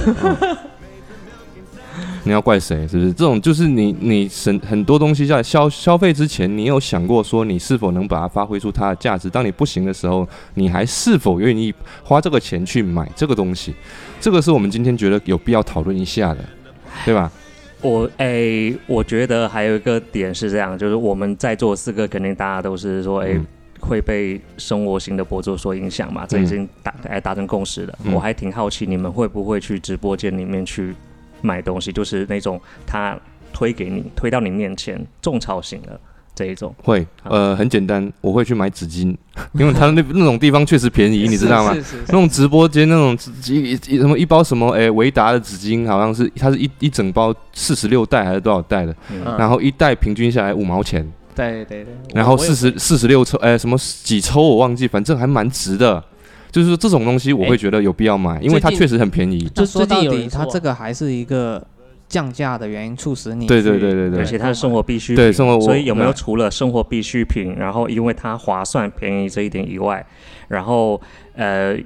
[2.28, 2.86] 你要怪谁？
[2.86, 3.40] 是不是这种？
[3.40, 9.30] 就是你，你省很多东西在消消费之前，你有想过说你是否能把它发挥出它的价值？
[9.30, 11.72] 当你不行的时候，你还是否愿意
[12.04, 13.74] 花这个钱去买这个东西？
[14.20, 16.44] 这个是我们今天觉得有必要讨论一下的，
[17.06, 17.32] 对吧？
[17.80, 23.40] 我诶，我觉得还有一个点是这样，就是我们在座四个肯定大家都是说，诶，
[23.80, 26.26] 会被生活型的博主所影响嘛？
[26.26, 27.98] 这已经达哎达成共识了。
[28.12, 30.94] 我还挺好奇，你们会不会去直播间里面去？
[31.40, 33.18] 买东西就是那种他
[33.52, 35.98] 推给你，推到你面前，种草型的
[36.34, 36.74] 这一种。
[36.82, 39.16] 会，呃，很简单，我会去买纸巾，
[39.54, 41.76] 因为他那那种地方确实便宜，你知道吗？
[42.06, 48.94] 那种直播间那种纸巾，什么一包什么，哎，维达的纸巾好像是，它是一一整包四十六袋还是多少袋的，
[49.38, 51.06] 然后一袋平均下来五毛钱。
[51.34, 51.94] 对对对。
[52.14, 56.02] 然后四十四十六抽，哎，什么几抽我忘记，反正还蛮值的。
[56.50, 59.46] 就是说这种东西我会觉得有必要买，因为它确实很便宜。
[59.54, 61.62] 就说到底，它这个还是一个
[62.08, 63.46] 降价的原因促使你。
[63.46, 64.18] 对对对对对。
[64.18, 65.16] 而且它是生活必需品。
[65.16, 65.60] 对生活。
[65.60, 70.04] 所以有没有除了生活必需品，然后因为它划算便宜这一点以外，
[70.48, 70.98] 然后
[71.34, 71.76] 呃，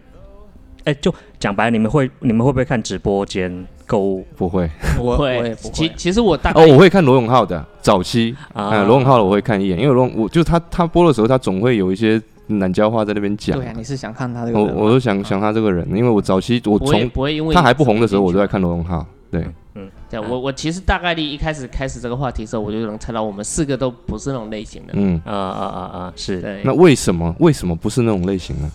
[0.84, 4.24] 哎，就讲白，你们会你们会不会看直播间购物？
[4.36, 4.70] 不会。
[4.96, 5.54] 不会。
[5.56, 12.22] 其其实我大哦，我会看罗永浩的早期啊，罗永浩的我会看一眼，因为罗我就他他播的时候，他总会有一些。
[12.46, 14.58] 南郊话在那边讲，对啊，你是想看他这个？
[14.58, 19.06] 我我都想想他这个人，因为我早期我从不会因为他还不红的时候，我就在看罗永浩。
[19.30, 24.92] 对，嗯，对我我其实大概率一开始开始这个话题的时候，我就能猜到我们四个都不是那种类型的。
[24.94, 26.40] 嗯啊啊啊啊，是。
[26.40, 26.60] 对。
[26.64, 28.70] 那为什么为什么不是那种类型呢？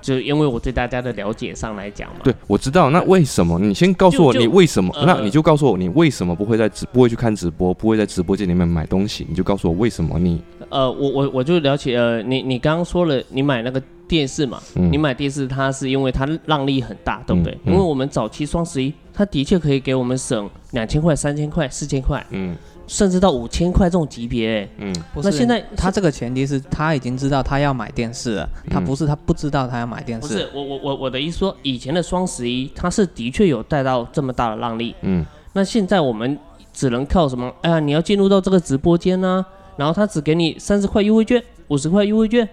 [0.00, 2.20] 就因为我对大家的了解上来讲嘛。
[2.22, 2.90] 对，我知道。
[2.90, 3.58] 那为什么？
[3.58, 4.94] 你先告诉我你为什么？
[5.04, 9.26] 那你就告诉我你为什么不会在直不会去看直播，不会在直播间里面买东西？
[9.28, 10.40] 你就告诉我为什么你。
[10.68, 17.56] 呃，我我我就了解，呃，你你刚刚说了，你买那个电视嘛，你买电视，它是因为它让利很大，对不对？
[17.64, 24.68] 因为我们早期双十一，它的确可以给我们省两千块、三千块、四千块，嗯，甚至到五千块这种级别。
[24.78, 30.28] 嗯，那现在他这个前提是他已经知道他要买电视了，他不是他不知道他要买电视。
[30.28, 34.94] 不是我我我我的意思说，以前的双十一它是的确有带到这么大的让利。
[35.02, 36.38] 嗯，那现在我们
[36.72, 37.52] 只能靠什么？
[37.62, 39.44] 哎呀，你要进入到这个直播间呢，
[39.76, 42.48] 然后他只给你三十块优惠券、五十块优惠券。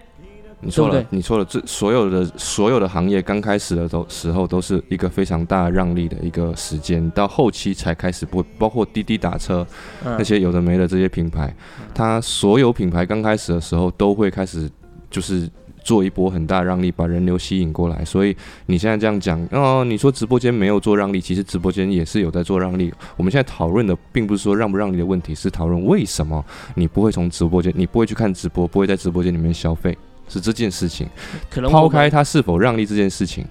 [0.65, 9.67] 你说了，你说了，这所有的所有的行业刚开始的都时候都是一个非常大让利的一个时间，到后期才开始不包括滴滴打车
[10.01, 11.53] 那些有的没的这些品牌，
[11.93, 14.71] 它所有品牌刚开始的时候都会开始
[15.12, 15.49] 就是
[15.84, 18.04] 做一波很大让利，把人流吸引过来。
[18.06, 22.91] 所以你现在这样讲哦，你说直播间没有做让利，其实直播间也是有在做让利。
[23.17, 26.43] 我们现在讨论的并不是说让不让利的问题，是讨论为什么
[26.76, 29.98] 你不会从直播间，你不会去看直播，不会在直播间里面消费。
[30.30, 31.06] 是这件事情，
[31.50, 33.46] 可能抛开他是否让利这件事情，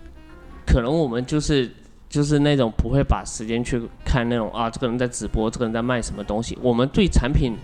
[0.67, 1.71] 可能我们就是
[2.09, 6.59] 就是那种不会把时间去看那种啊，这个人在直播，这个人在卖什么东西。
[6.63, 7.55] 我们对产品，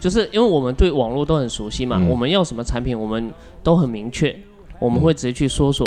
[0.00, 3.32] 就是因为我们对网络都很熟悉嘛，我们要什么产品，我们
[3.62, 4.34] 都很明确，
[4.78, 5.86] 我们会直接去搜索。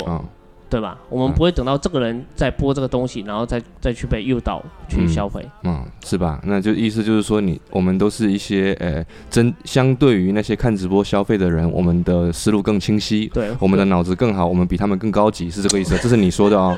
[0.72, 0.98] 对吧？
[1.10, 6.40] 我们不会等到这个人在播这个东西，然后再再去被诱导去消费，嗯，是吧？
[6.44, 15.94] 那就意思就是说，你我们都是一些呃，针相对于那些看直播消费的人，我们的思路更清晰，对，我们的脑子更好，我们比他们更高级，是这个意思？
[16.02, 16.74] 这是你说的哦，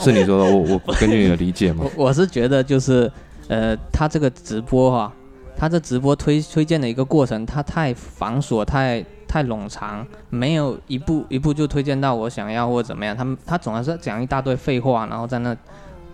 [0.00, 1.84] 是你说的，我我根据你的理解嘛？
[1.98, 3.12] 我是觉得就是，
[3.48, 5.12] 呃，他这个直播哈，
[5.56, 9.04] 他这直播推推荐的一个过程，他太繁琐，太。
[9.26, 13.16] 太冗长，没有一步一步就推荐到我想要或者怎么样。
[13.16, 15.52] 他们他总是讲一大堆废话，然后在那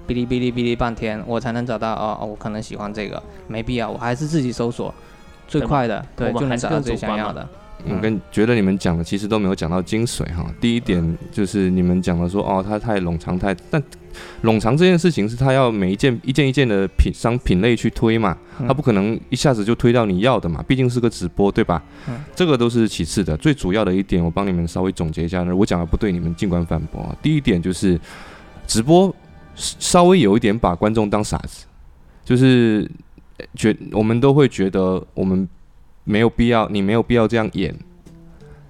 [0.08, 4.94] 哔哩哔哩哔哩半天，我才能找到哦，我可能喜欢这个，没必要，我还是自己搜索
[5.46, 7.46] 最快的，对，就能找到最想要的。
[7.86, 10.46] 我跟觉得你们讲的其实都没有讲到精髓哈。
[10.58, 13.82] 第一点就是你们讲的说哦，它太冗长太，但
[14.42, 21.82] 冗长这件事情是他要每一件一件一件的品商品类去推嘛，他不可能一下子就推到你要的嘛，毕竟是个直播对吧？
[22.34, 27.14] 这个都是其次的，最主要的一点我帮你们稍微总结一下呢，我讲的不对你们尽管反驳。
[27.22, 28.00] 第一点就是
[28.66, 29.14] 直播
[29.54, 31.66] 稍微有一点把观众当傻子，
[32.24, 32.90] 就是
[33.54, 35.48] 觉我们都会觉得我们。
[36.02, 37.72] 没有必要，你没有必要这样演。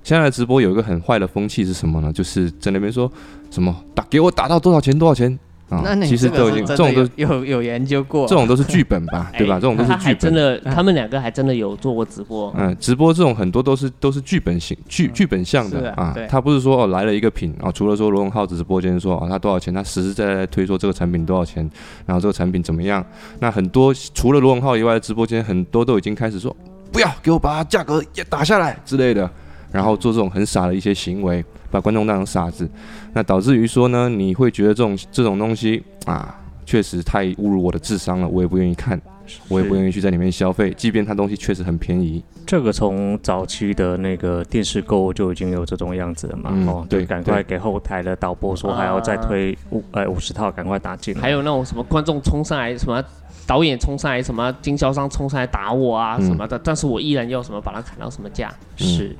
[0.02, 2.12] 现在的直播有一个很坏的风气是什么呢？
[2.12, 3.10] 就是在那边说
[3.50, 5.38] 什么打给我打到多少钱多少钱。
[5.68, 9.54] 啊，其实都已经这种都有 有研究过，这种都是剧本吧， 对吧？
[9.54, 10.18] 这种都是剧本。
[10.18, 12.52] 真的，他们两个还真的有做过直播。
[12.58, 16.12] 嗯，直播这种很多都是都是剧本型剧剧本向的啊。
[16.28, 21.70] 他不是说哦来了一个品啊，除了说罗永浩直播间说啊他多少钱，他实实在在推说这个产品多少钱，
[22.04, 23.06] 然后这个产品怎么样。
[23.38, 26.56] 那很多除了罗永浩以外的直播间，很多都已经开始说
[26.90, 29.30] 不要给我把价格也打下来之类的，
[29.70, 31.44] 然后做这种很傻的一些行为。
[31.72, 32.68] 把观众当成傻子，
[33.12, 39.00] 那导致于说呢，你会觉得这种这种东西啊，确实太侮辱我的智商了，我也不愿意看，
[39.48, 42.22] 我也不愿意去在里面消费，即便它东西确实很便宜。
[42.46, 46.50] 这个从早期的那个电视购物就已经有这种样子了嘛？
[46.66, 51.14] 哦，对，赶快给后台的导播说还要再推五呃五十套，赶快打进。
[51.14, 53.02] 还有那种什么观众冲上来，什么
[53.46, 58.52] 导演冲上来，什么经销商冲上来打我啊什么的，但是我依然要什么把它砍到什么价？
[58.76, 59.16] 是，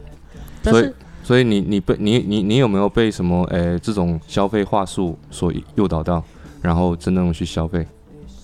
[0.62, 0.94] 但是。
[1.30, 6.20] 所以你你被你你你有没有被什么诶这种消费话术所诱导到，
[6.60, 7.86] 然后真正的去消费，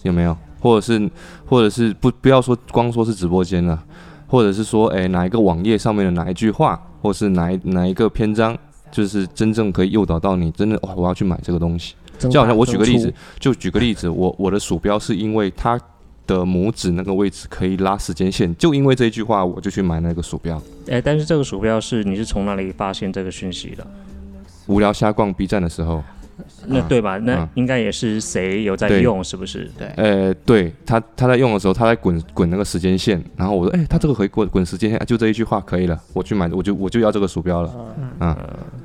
[0.05, 0.37] 有没有？
[0.61, 1.11] 或者是
[1.47, 3.83] 或者是不不要说光说是直播间了，
[4.29, 8.57] 或者是说诶哪一个网页上面的哪一句话，或是哪一哪一个篇章，
[8.93, 11.97] 就是真正可以诱导到你，真的哇我要去买这个东西。
[12.17, 15.77] 就好像我举个例子，就举个例子，我我的鼠标是因为它。
[16.27, 20.61] 的拇指那个位置可以拉时间线，就因为这一句话，我就去买那个鼠标。
[20.89, 23.87] 哎，但是这个鼠标是你是从哪里发现这个讯息的？
[24.67, 26.03] 无聊瞎逛 B 站的时候。
[26.67, 27.17] 那对吧？
[27.17, 29.71] 那应该也是谁有在用，是不是？
[29.79, 29.89] 对。
[29.97, 37.75] 呃，对他他在用的时候，他在滚滚那个时间线，然后我说，哎，他这个可以滚滚时间线，就这一句话可以了，我去买，我就我就要这个鼠标了。
[38.21, 38.37] 嗯。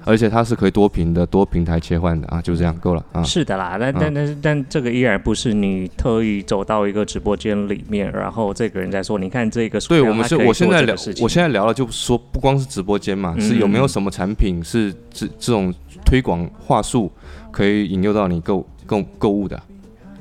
[0.06, 3.24] 而且它是可以多屏的，多平台切换的啊，就这样够了啊。
[3.24, 9.80] 是的啦，但但但是但这个依然不是你特意走到一个直播间里面，然后这个人在说，你看这个。
[9.82, 15.74] 对我们是，我现在聊，我现在聊了，就说不光是直播间嘛，是有没有什么产品是这这种
[16.06, 17.12] 推广话术。
[17.52, 19.62] 可以引诱到你购购购物的，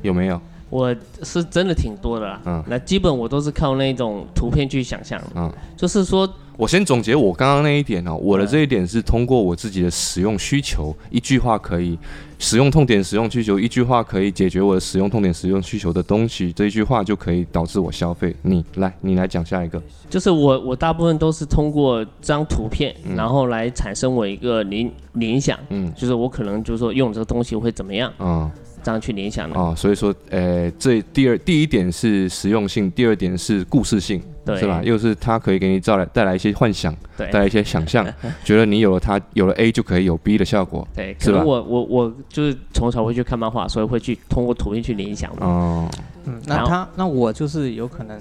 [0.02, 0.40] 有没有？
[0.70, 2.40] 我是真的挺多的啦。
[2.46, 5.20] 嗯，那基本我都是靠那种图片去想象。
[5.34, 6.26] 嗯，就是说。
[6.56, 11.98] 我先总结我刚刚那一点哦，我的这一点是通过我自己的使用需求，一句话可以
[12.38, 18.36] 使用痛点使用需求，一句话可以解决我的使用痛点使用需求的东西，这一句话就可以导致我消费。
[18.42, 19.82] 你来，你来讲下一个。
[20.10, 25.58] 就是我，我大部分都是通过这张图片，然后来产生我一个联联想。
[25.70, 28.12] 嗯，就是我可能就是说用这个东西会怎么样。
[28.18, 28.50] 嗯。
[28.82, 29.58] 这样去联想的。
[29.58, 34.22] 哦，所以说，呃，这第二第一点是实用性，第二点是故事性，
[34.58, 34.80] 是吧？
[34.82, 38.06] 又是它可以给你带来带来一些幻想，带来一些想象，
[38.44, 41.42] 觉得你有了它，有了 A 就可以有 B 的效果，对，是吧？
[41.44, 45.88] 我我我就是从小会去看漫画，所以会去通过图片去联想哦，
[46.24, 48.20] 嗯，那他那我就是有可能。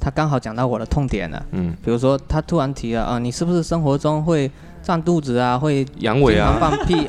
[0.00, 4.50] 他刚好讲到我的痛点了，嗯，比如说他突然提了啊，你是不是生活中会
[4.82, 7.06] 胀肚子啊，会阳痿啊，放屁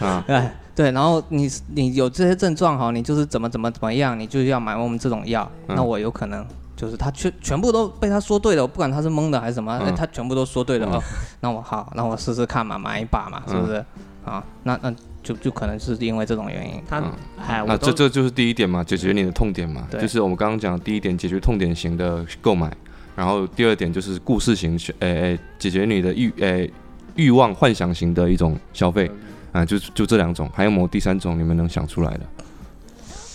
[0.00, 6.44] 啊， 哎， 对，然后你你有这些症状哈，你就是怎么怎么怎么样，你就要买我们这种药，那我有可能
[6.76, 11.02] 就是他全全部都被他说对了，我不管他是蒙的还是什么，他全部都说对了哦，
[11.40, 13.84] 那我好，那我试试看嘛，买一把嘛，是不是？
[14.24, 14.94] 啊，那那。
[15.24, 17.02] 就就可能是因为这种原因，他
[17.38, 22.70] 哎，那这这就是第一点嘛，解决你的痛点嘛，就是我们刚刚讲第一点，解决痛点型的购买，
[23.16, 26.70] 然后第二点就是故事型，诶诶，解决你的欲诶
[27.14, 29.10] 欲望幻想型的一种消费，
[29.54, 32.20] 啊，就就这两种，还有没有第三种你们能想出来的？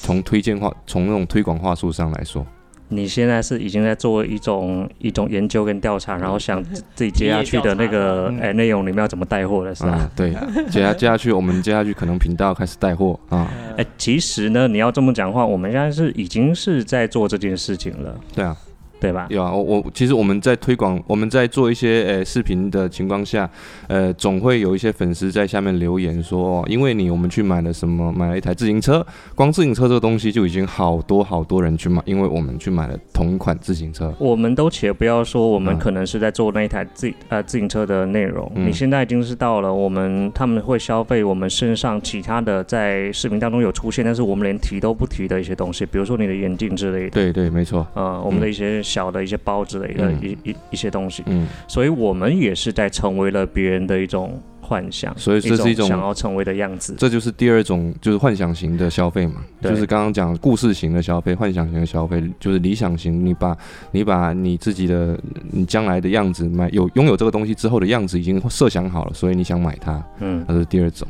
[0.01, 2.45] 从推荐话，从那种推广话术上来说。
[2.91, 10.09] 你现在是已经在做一种一种研究跟调查，然后想自己接下去的那个 哎内容里面要怎么带货了，是吧？
[10.15, 10.33] 对，
[10.69, 13.47] 接下接下去我们接下去可能频道开始带货啊。
[13.77, 18.19] 哎，其实呢，你要这么讲话，我们现在是已经是在做这件事情了。
[18.35, 18.57] 对啊。
[18.99, 19.27] 对吧？
[19.29, 23.49] 有啊，我我其实我们在推广，我们在做一些呃视频的情况下，
[23.87, 34.13] 呃，总会有一些粉丝在下面留言说，因为你我们去买了什么，买了一台自行车，光自行车这个东西就已经好多好多人去买，因为我们去买了同款自行车。
[34.19, 47.11] 我们都且不要说，我们可能是在做那一台自呃自行车的内容，你现在已经是到了我们他们会消费我们身上其他的在视频当中有出现，但是我们连提都不提的一些东西，比如说你的眼镜之类的。
[47.11, 47.87] 对对，没错。
[47.93, 48.83] 呃，我们的一些。
[48.89, 56.95] 小的一些包之类的一一一些东西，嗯，所以我们也是在成为了别人的一种幻想，所以这是一种想要成为的样子。
[56.97, 63.25] 这就是第二种，就是幻想型的消费嘛，就是刚刚讲故事型的消费，幻想型的消费，就是理想型。
[63.25, 63.55] 你把
[63.91, 65.19] 你把你自己的
[65.51, 71.07] 你将来的样子买有拥有这个东西之后的样子已经设想好了，所以你想买它，嗯，那是第二种。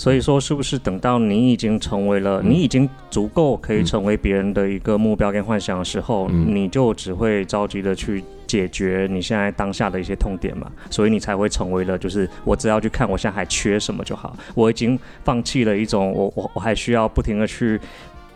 [0.00, 10.72] 所以说，是不是等到你已经成为了，你已经足够可以成为别人的一个目标跟幻想的时候，你就只会着急的去解决你现在当下的一些痛点嘛？
[10.88, 17.78] 所以你才会成为了，就是我只要去看我现在还缺什么就好，我已经放弃了一种我我我还需要不停的去。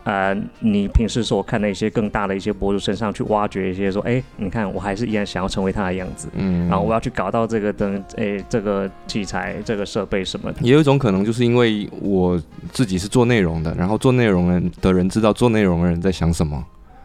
[0.05, 10.59] 呃，你平时所看的一些更大的一些博主身上去挖掘一些，说，哎，你看我还是依然想要成为他的样子，嗯，然后我要去搞到这个灯，哎，这个器材、这个设备什么的。
[10.61, 12.39] 也有一种可能，就是因为我
[12.71, 16.63] 自己是做内容的，然后做内容人的人知道做内容的人在想什么，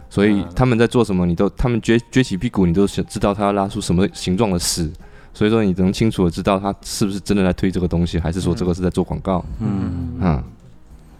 [0.10, 4.92] 所以他们在做什么，你都他们撅撅起屁股，你都想知道他要拉出什么形状的屎，
[5.34, 10.20] 所以说你能清楚的知道他是不是真的在推这个东西，还是说这个是在做广告，嗯。
[10.22, 10.44] 啊，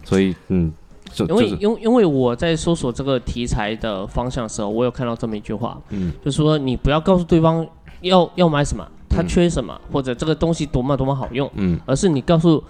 [0.04, 0.70] 所以嗯。
[1.18, 7.66] 因为因因为我在搜索这个题材的方向的时候，我有看到这么一句话，嗯，就是说你不要告诉对方
[8.02, 12.64] 要要买什么，他缺什么，或者这个东西多么多么好用，嗯，而是你告诉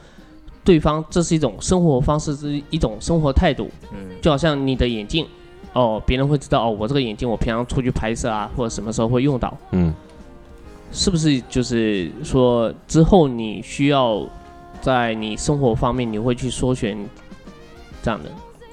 [0.64, 5.26] 对方这是一种生活方式，是一种生活态度，嗯，就好像你的眼镜，
[5.74, 9.94] 哦，别人会知道哦，我这个眼镜我平常出去拍摄啊，或者什么时候会用到，嗯，
[10.92, 14.26] 是不是就是说之后你需要
[14.82, 16.98] 在你生活方面你会去缩选？
[18.02, 18.30] 这样的，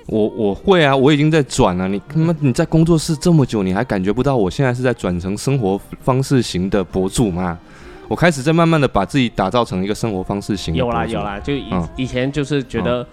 [0.06, 1.88] 我我会啊，我已经在转了。
[1.88, 7.58] 你他妈你在工作室这么久，你还感觉不到我现在是在转成生活方式型的博主吗？
[8.08, 10.74] 我开始在慢慢的把自己打造成一个生活方式型。
[10.76, 11.64] 有啦有啦，就以
[11.96, 13.04] 以前就是觉得，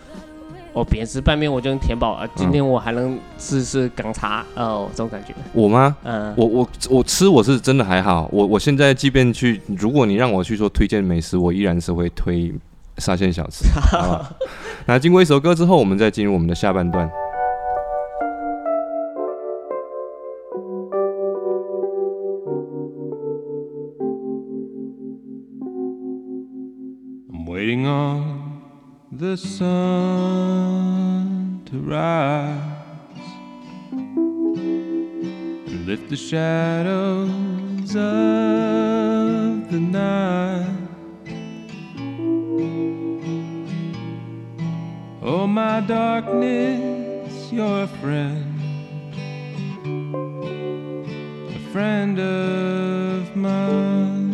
[0.71, 5.33] 我扁食拌面我就能填饱啊，今天我还能试试港茶哦，这种感觉。
[5.51, 5.97] 我吗？
[6.03, 8.29] 嗯，我我我吃我是真的还好。
[8.31, 12.53] 我我现在即便去，如果你让我去说推荐美食，我依然是会推。
[12.97, 13.65] 沙县小吃，
[14.87, 17.09] 那经过一首歌之后，我们再进入我们的下半段。
[45.25, 48.59] Oh, my darkness, you're a friend,
[51.47, 54.33] a friend of mine.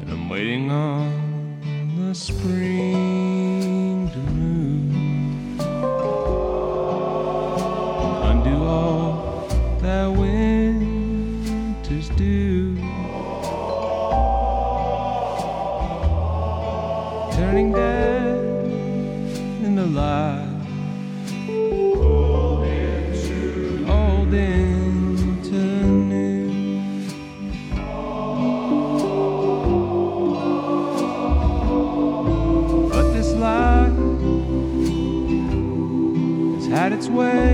[0.00, 2.57] And I'm waiting on the spring
[37.18, 37.47] way.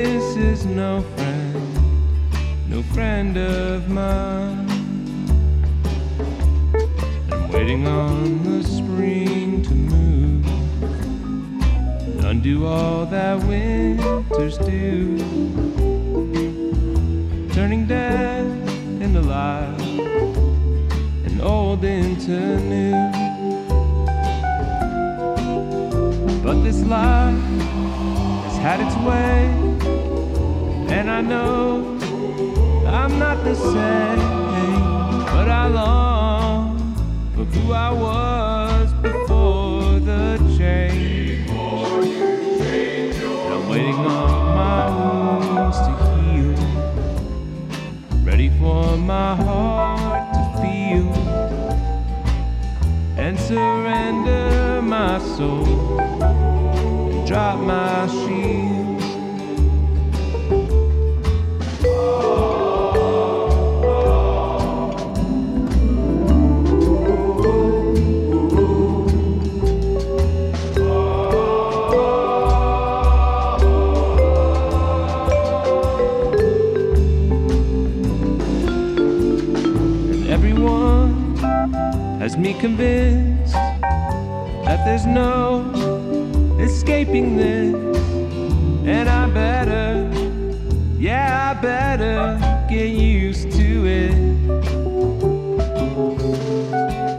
[0.00, 4.66] Darkness is no friend, no friend of mine.
[7.30, 10.46] I'm waiting on the spring to move,
[12.06, 15.18] and undo all that winters do,
[17.52, 18.46] turning death
[19.02, 19.80] into life
[21.26, 23.10] and old into new.
[26.42, 27.34] But this life
[28.44, 29.59] has had its way,
[31.00, 31.98] and I know
[32.86, 34.18] I'm not the same,
[35.32, 36.78] but I long
[37.34, 41.48] for who I was before the change.
[41.48, 43.14] And
[43.54, 46.54] I'm waiting on my wounds to heal,
[48.22, 51.10] ready for my heart to feel
[53.16, 58.79] and surrender my soul and drop my shield.
[82.30, 83.54] Has me convinced
[84.64, 85.62] that there's no
[86.60, 87.74] escaping this.
[88.86, 90.08] And I better,
[90.96, 94.14] yeah, I better get used to it.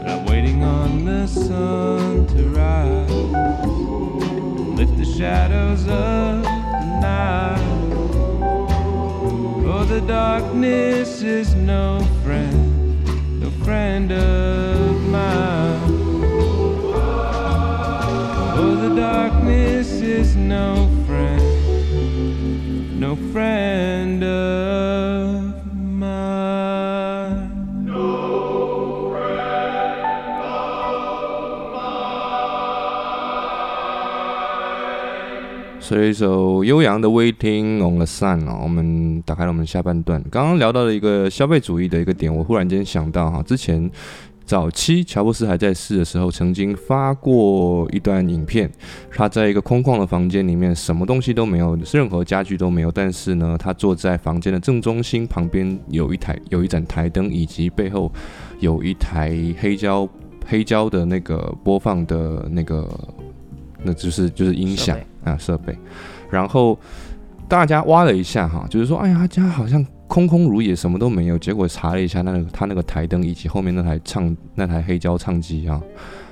[0.08, 3.10] I'm waiting on the sun to rise,
[4.78, 7.60] lift the shadows of the night.
[9.66, 14.61] Oh, the darkness is no friend, no friend of
[20.52, 21.40] is no friend,
[23.00, 26.30] no friend of mine.
[35.80, 40.22] 是一首悠扬的《Waiting on the Sun》哦，我们打开了我们下半段。
[40.30, 43.90] 刚刚聊到了一个消费主义的一个点，我忽然间想到哈，之前
[44.44, 48.70] 早期乔布斯还在世的时候，曾经发过一段影片，
[49.10, 58.12] 他在一个空旷的房间里面，什么东西都没有，任何家具都没有，但是呢，他坐在房间的正中心，旁边有一台有一盏台灯，以及背后
[58.60, 60.08] 有一台黑胶
[60.46, 62.88] 黑胶的那个播放的那个。
[63.84, 65.76] 那就是就是音响啊设备，
[66.30, 66.78] 然后
[67.48, 71.38] 大家挖了一下哈，就是说，哎呀，家好像空空如也，什么都没有。
[71.38, 75.80] 结果查了一下，那个他那个台灯以及后面那台唱那台黑胶唱机啊，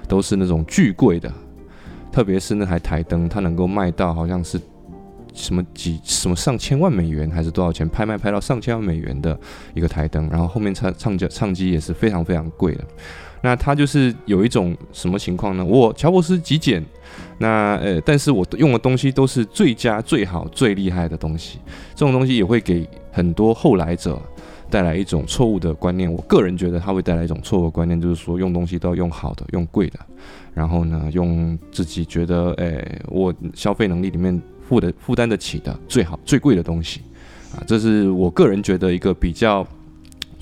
[0.06, 1.32] 都是那种巨贵的，
[2.12, 4.60] 特别是那台台灯，它能够卖到好像是
[5.32, 9.40] 什么几什么上千万美元还是多少钱，拍卖拍到上千万美元的
[9.72, 12.84] 一个台灯，然后后面唱唱机唱机也是非常非常贵的。
[13.42, 15.64] 那它就是有一种什么情况呢？
[15.64, 16.84] 我乔布斯极简，
[17.38, 21.58] 那呃，但是我用的东西都是最佳、最好、最厉害的东西。
[21.94, 24.20] 这种东西也会给很多后来者
[24.68, 26.12] 带来一种错误的观念。
[26.12, 29.98] 我个人觉得它会带来一种错误的观念，就是说用东西都要用好的、用贵的，
[30.52, 34.38] 然后呢，用自己觉得诶，我消费能力里面
[34.68, 37.00] 负的负担得起的最好、最贵的东西
[37.54, 37.64] 啊。
[37.66, 39.66] 这是我个人觉得一个比较。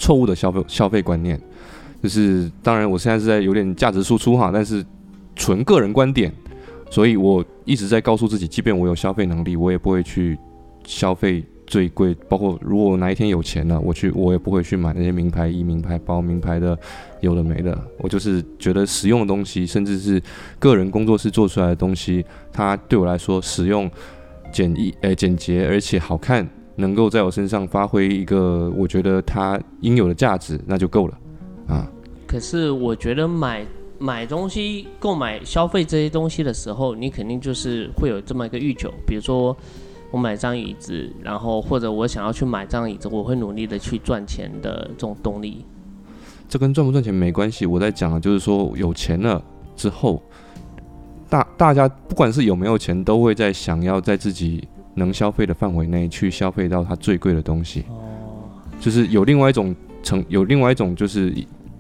[0.00, 1.36] 错误的消费消费观念。
[2.02, 4.84] 就是当然，我现在是在有点价值输出哈，但是
[5.36, 6.32] 纯个人观点，
[6.90, 10.38] 所以我一直在告诉自己，即便我有消费能力，我也不会去
[10.84, 11.44] 消费。
[11.70, 16.74] 最贵，包括如果哪一天有钱了，我去我也不会去买那些名牌衣、名牌包、名牌的，
[17.20, 17.78] 有的没的。
[17.98, 20.18] 我就是觉得实用的东西，甚至是
[20.58, 23.90] 个人工作室做出来的东西，它对我来说实用、
[24.50, 31.18] 简易、诶简洁，而且好看，能够在我身上发挥一个我觉得它应有的价值，那就够了
[31.68, 31.88] 啊。
[32.26, 33.64] 可是我觉得买
[33.98, 39.56] 买东西、购买消费这些东西的时候，你肯定就是会有这么一个欲求，比如说。
[40.10, 45.66] 我买张椅子，然后或者我想要去买张椅子，我会努力的去赚钱的这种动力。
[46.48, 49.44] 这跟赚不赚钱没关系，我在讲的就是说有钱了
[49.76, 50.22] 之后，
[51.28, 57.84] 大大家不管是有没有钱，都会在想要在自己能消费的范围内去消费到它最贵的东西。
[57.90, 58.00] 哦，
[58.80, 61.34] 就是有另外一种成，有另外一种就是，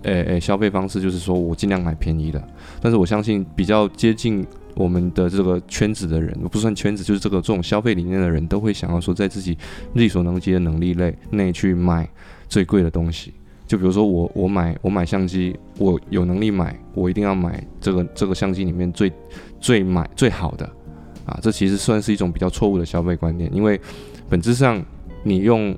[0.08, 2.42] 诶诶，消费方式就是说我尽量买便宜的，
[2.80, 4.46] 但是我相信比较接近。
[4.74, 9.58] 我们的这个圈子的人，不算圈子，就是这个这种消费理念的人，都会想要说，在自己
[9.94, 12.08] 力所能及的能力内内去买
[12.48, 13.34] 最贵的东西。
[13.66, 19.12] 就比如说我我买我买相机，我有能力买，我一定要买这个这个相机里面最
[19.58, 20.64] 最买最好的
[21.26, 21.36] 啊。
[21.42, 23.80] 这其实算是一种比较错误的消费观念，因为
[24.28, 24.80] 本质上
[25.24, 25.76] 你用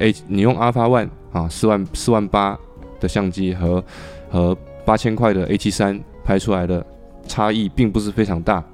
[0.00, 2.58] A 你用 Alpha One 啊四万四万八
[3.00, 3.84] 的相机和
[4.30, 6.84] 和八千块的 A 七三拍出来的。
[7.26, 8.64] 差异并不是非常大。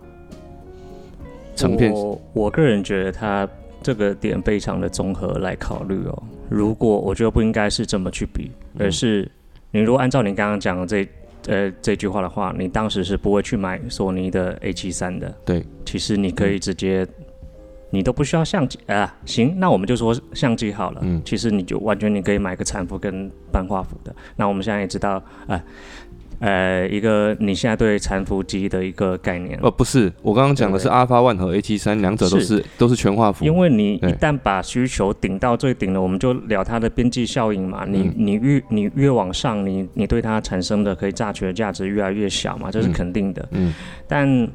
[1.57, 3.49] 成片，我我个人觉得它
[3.83, 6.23] 这个点非常的综合来考虑哦。
[6.49, 9.29] 如果我觉得不应该是这么去比，而是
[9.73, 11.09] 你如果按照你刚刚讲的这
[11.49, 15.35] 呃这句话的话，你当时是不会去买索尼的 A 七三的。
[15.45, 17.05] 对，其实你可以直接，
[17.95, 19.15] 你都不需要相机啊。
[19.25, 21.01] 行，那我们就说相机好了。
[21.03, 24.15] 嗯，其实你就完全你可以买个残幅跟半画幅的。
[24.37, 25.63] 那我们现在也知道啊。
[26.41, 29.59] 呃，一个你现在对残幅机的一个概念？
[29.63, 33.45] 呃，不是，我刚刚讲的是 Alpha One 和 A 七三，两者都是都是全画幅。
[33.45, 37.87] 因为你一旦把需求顶到最顶了，我们就聊它的边际效应嘛。
[37.89, 43.49] 你你越你越往上，你你对它产生的可以榨取的价值越来越小嘛，这是肯定的。
[43.53, 43.73] 嗯。
[44.09, 44.49] 但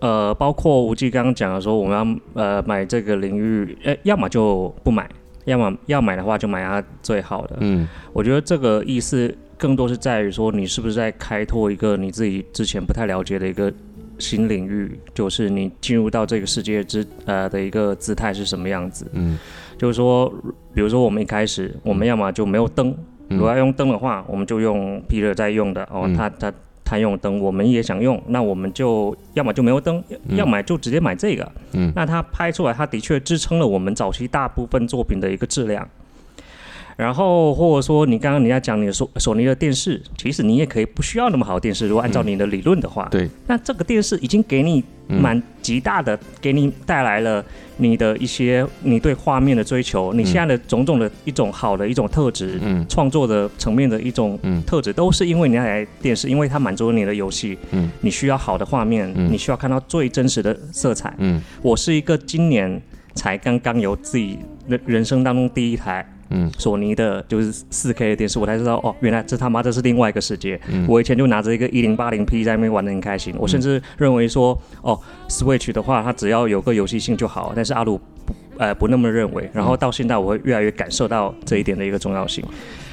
[0.00, 5.08] 呃，包括吴记刚刚讲的说，我们要呃买这个领域，呃，要么就不买，
[5.44, 7.56] 要么要买的话就买它最好的。
[7.60, 7.88] 嗯。
[8.12, 9.34] 我觉得这个意思。
[9.60, 13.72] 更多是在于说，你是不是在开拓一个你自己之前不太了解的一个
[14.16, 19.10] 新领域，就是你进入到这个世界之呃的一个姿态是什么样子？
[19.14, 19.36] 嗯，
[19.76, 20.32] 就是说，
[20.72, 22.96] 比如说我们一开始，我们要么就没有灯，
[23.30, 26.54] 如果要用灯的话，我们就用 Peter 在用的哦，他他
[26.88, 31.52] 他用灯，我们也想用，那我们就要么就没有灯，要么就直接买这个。
[31.72, 35.86] 嗯，那他拍出来，他的确支撑了我们早期大部分作品的一个质量。
[36.98, 41.86] 然后或者说你刚刚你要讲你的索索尼的电视，其实你也可以不需要那么好的电视。
[41.86, 47.42] 如果按照你的理论的话，对，那这个电视已经给你蛮极大的，给你带来了
[47.76, 54.36] 你的一些你对画面的追求，你现在的种种的一种好的一种特质，嗯，创作的层面的一种
[54.66, 62.82] 特质，都是因为你那台电视，因为它满足了你的游戏，嗯，你需要好的画面，你需要看到最真实的色彩，嗯，我是一个今年
[63.14, 64.36] 才刚刚有自己
[64.66, 66.04] 人人生当中第一台。
[66.30, 70.60] 嗯，索尼的就是四 K 的电视，我才知道哦，原来这他妈这是另外一个世界。
[70.86, 74.98] 我以前就拿着一个一零八零 P 在那边玩的很开心，我甚至认为说，哦
[75.28, 77.52] ，Switch 的话它只要有个游戏性就好。
[77.56, 82.44] 但是阿鲁不呃不那么认为，然后到现在我会越来越感受到这一点的一个重要性。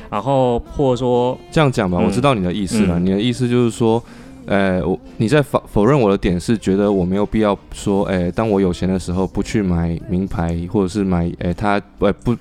[0.09, 2.97] 然后或者说这样讲吧，我知道你的意思了。
[2.99, 4.01] 你的意思就是说，
[4.45, 12.33] 呃，我你在否否认我的点是觉得我没有必要说，哎，当我有钱的时候不去买名牌，或者是买，哎，它呃不。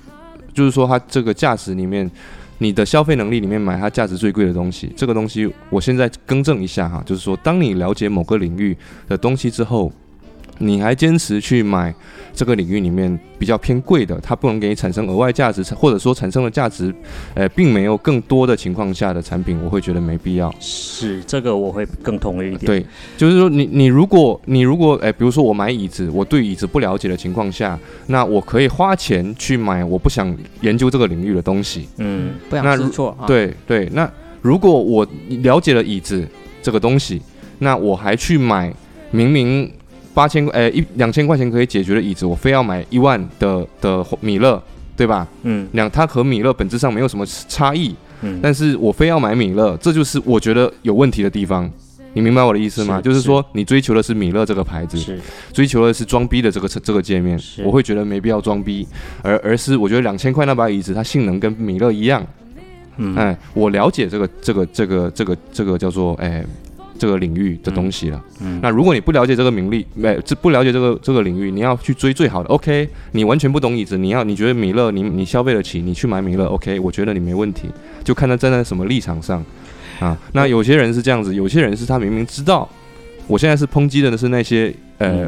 [0.55, 2.09] 就是说，它这个价值里面，
[2.57, 8.75] 你的消费能力里面买它价值最贵的东西，这个东西我现在更正一下哈，就是说，当你了解某个领域
[9.07, 9.91] 的东西之后。
[10.59, 11.93] 你还坚持去买
[12.33, 16.93] 这个领域里面比较偏贵的，它不能给你产生额外价值，或者说产生的价值，
[17.33, 20.53] 呃，并没有更多的情况下的产品，我会觉得没必要。
[20.59, 22.65] 是这个我会更同意一点。
[22.65, 22.85] 对，
[23.17, 27.77] 就是说你你如果你如果哎，比如说我买椅子，我对椅子不了解的情况下，
[28.07, 31.87] 那我可以花钱去买我不想研究这个领域的东西。
[31.97, 33.17] 嗯，不想试错。
[33.27, 34.09] 对对，那
[34.41, 35.07] 如果我
[35.41, 36.25] 了解了椅子
[36.61, 37.21] 这个东西，
[37.59, 38.73] 那我还去买
[39.11, 39.71] 明明。
[40.15, 44.59] 八千块，诶，一两千块钱可以解决的椅子，我非要买一万的的米勒，
[44.97, 45.27] 对吧？
[45.43, 51.69] 嗯，两它和米勒本质上没有什么差异，嗯，但是我非要买米勒，这就是我觉得有问题的地方。
[52.13, 53.01] 你明白我的意思吗？
[53.01, 55.19] 就是说，你追求的是米勒这个牌子，是
[55.51, 58.87] 追求的是装逼的这个这个界面，我会觉得没必要装逼，
[59.21, 62.25] 而而是我觉得两千块那把椅子，它性能跟米勒一样。
[62.95, 66.41] 嗯，哎，我了解这个这个这个这个这个叫做哎
[66.97, 68.23] 这个领域的东西了。
[68.41, 72.89] 嗯，那如果你不了解这个名利，没这不了解这个这个领域，你要去追最好的，OK？
[73.11, 76.79] 你完全不懂椅子，你要你觉得米勒你你消费得起，你去买米勒，OK？
[76.79, 77.69] 我觉得你没问题，
[78.03, 79.43] 就看他站在什么立场上。
[79.99, 82.67] 啊，那有些人是这样子，有些人是他明明知道，
[83.27, 85.25] 我现在是抨击的是那些呃，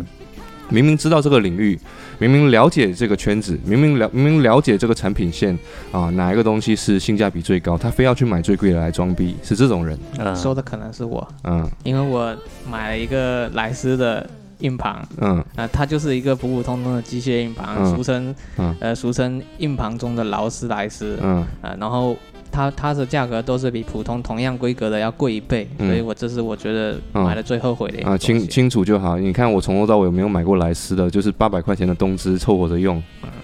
[0.70, 1.80] 明明知道这个领域，
[2.20, 5.58] 明明了解这个圈子，明明了明明了解这个产品线
[5.92, 9.98] 啊，哪一个东西是性价比最高，他非要去买最贵的来装逼，是这种人。
[10.36, 12.36] 说的可能是我，嗯，因为我
[12.70, 14.28] 买了一个莱斯的
[14.60, 18.36] 硬盘，嗯，啊，它就是一个普普通通的机械硬盘，俗称，
[18.80, 22.18] 呃，俗称硬盘中的劳斯莱斯，嗯，啊，然后。
[22.52, 29.18] 它它的价格都是比普通同样规格的要贵一倍，所以我这是我觉得买的最后悔的啊，清清楚就好。
[29.18, 33.02] 你看我从头到尾有没有买过莱斯的，就是八百块钱的东芝凑合着用，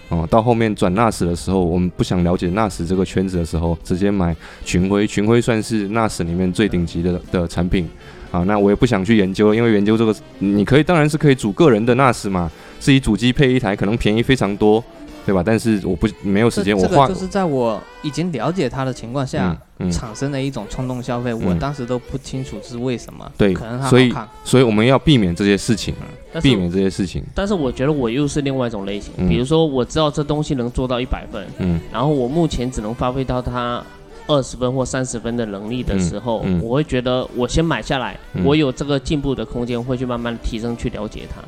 [0.10, 4.36] 哦，到后面转纳斯的时候，我们不想了解纳斯这个圈子的时候，直接买
[4.66, 7.88] 群晖，群晖算是纳斯里面最顶级的的产品，
[8.32, 12.50] 啊，那我也不想去研究，因为研究这个，你可以当然是可以组个人的纳斯嘛，
[12.80, 14.84] 自己主机配一台，可能便宜非常多。
[15.26, 15.42] 对吧？
[15.46, 19.56] 但是我不没有时间，我画就是在我已经了解他的情况下
[19.92, 23.32] 产生的一种冲动消费，我当时都不清楚是为什么。
[23.38, 24.14] 对，可能他所以
[24.44, 25.96] 所以我们要避免这些事情，
[26.42, 27.24] 避免这些事情。
[27.34, 33.82] 但是我觉得我又是另外一种类型，比如说我知道这东西能做到一百分，嗯，然后我目前只能发挥到它
[34.28, 41.42] 二十分或三十分的能力的时候，我会觉得我先买下来，我有这个进步的空间，会去慢慢提升，去了解它。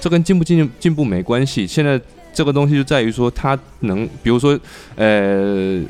[0.00, 1.98] 这跟进不进进步没关系，现在。
[2.32, 4.58] 这个东西就在于说，它能，比如说，
[4.96, 5.80] 呃，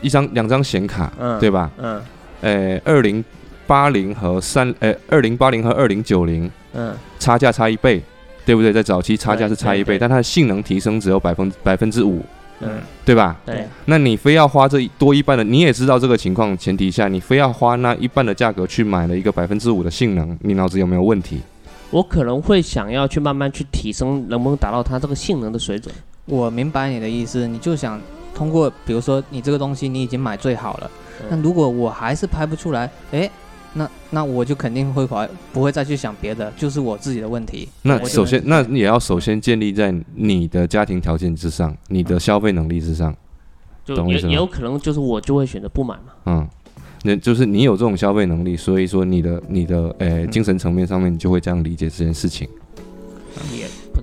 [0.00, 1.70] 一张两张显卡，对吧？
[1.78, 2.00] 嗯。
[2.42, 3.24] 呃，二零
[3.68, 8.02] 八零和三，呃，二零八零和二零九零，嗯，差价差一倍，
[8.44, 8.72] 对不对？
[8.72, 12.20] 在早期差价是差一倍，但它的性能提升只有百分百分之五，
[12.58, 13.36] 嗯，对吧？
[13.46, 13.64] 对。
[13.84, 21.40] 那你非要花这多一半的，你也知道这个情况前提下，你非要花那一半的价格去买了一个百分之五的性能，你脑子有没有问题？
[21.92, 25.94] 我可能会想要去慢慢去提升，能不能达到它这个性能的水准？
[26.24, 28.00] 我明白你的意思，你就想
[28.34, 30.90] 通过，比如说你这个东西你已经买最好了，
[31.28, 33.30] 那如果我还是拍不出来，哎，
[33.74, 37.68] 那那我就肯定会怀，不会再去想别的，就是我自己的问题。
[37.82, 43.14] 那首先，那也要首先建立在你的家庭条件之上，你的消费能力之上，
[43.84, 46.12] 就也也有可能就是我就会选择不买嘛。
[46.24, 46.48] 嗯。
[47.04, 52.48] 那就是你有这种消费能力，所以说你的你的诶精神层面上面，你就会这样理解这件事情。
[53.52, 54.00] 也不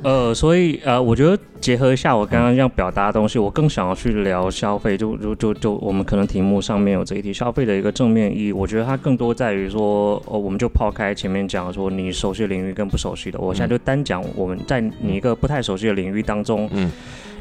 [0.00, 16.90] 呃，所以呃，我觉得结合一下我刚刚要表达的东西，我更想要去聊消费，就就就就我们可能题目上面有这一题消费的一个正面意义，我觉得它更多在于说，哦，我们就抛开前面讲说你熟悉领域跟不熟悉的，我现在就单讲我们在你一个不太熟悉的领域当中，嗯。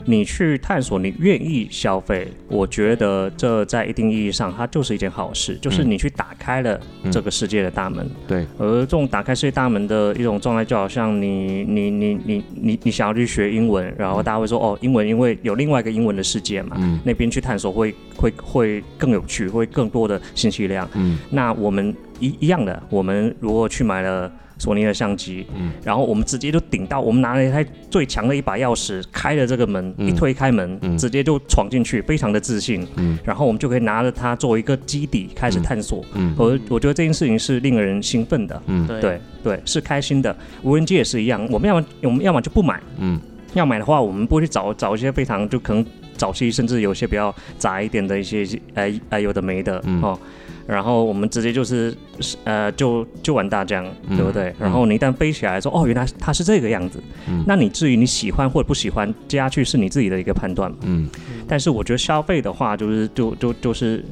[0.09, 6.79] 你去探索，你愿意消费，我觉得这在一定意义上，它就是一件好事，就是你去打开了
[7.11, 8.09] 这个世界的大门。
[8.25, 20.89] 对，而这种打开世界大门的一种状态，就好像你你你你你你想要去学英文，然后大家会说哦，英文因为有另外一个英文的世界嘛，那边去探索会会会更有趣，会更多的信息量。
[20.93, 24.31] 嗯，那我们一一样的，我们如果去买了。
[24.57, 39.19] 索尼的相机，嗯，然后我们直接就顶到，我们拿了一台最强的一把钥匙，开了这个门，一推开门，直接就闯进去，非常的自信，嗯，然后我们就可以拿着它作为一个基底开始探索，嗯，我我觉得这件事情是令人兴奋的，嗯，对。
[39.43, 40.35] 对，是开心的。
[40.61, 43.17] 无人机也是一样，我们要么我们要么就不买，嗯，
[43.53, 45.85] 要买的话，我们不会去找找一些非常就可能
[46.17, 50.19] 早期甚至有些比较杂一点的一些，哎哎有的没的，哦。
[50.67, 51.95] 然后我们直接就是，
[52.43, 54.53] 呃，就就玩大疆，对不对？
[54.59, 57.01] 然后你一旦飞起来说，哦，原来它是这个样子，
[57.45, 60.77] 那你至于你喜欢或者不喜欢接下去是你自己的一个判断嘛。
[60.81, 61.09] 嗯。
[61.47, 64.03] 但是我觉得消费的话，就是就就就是，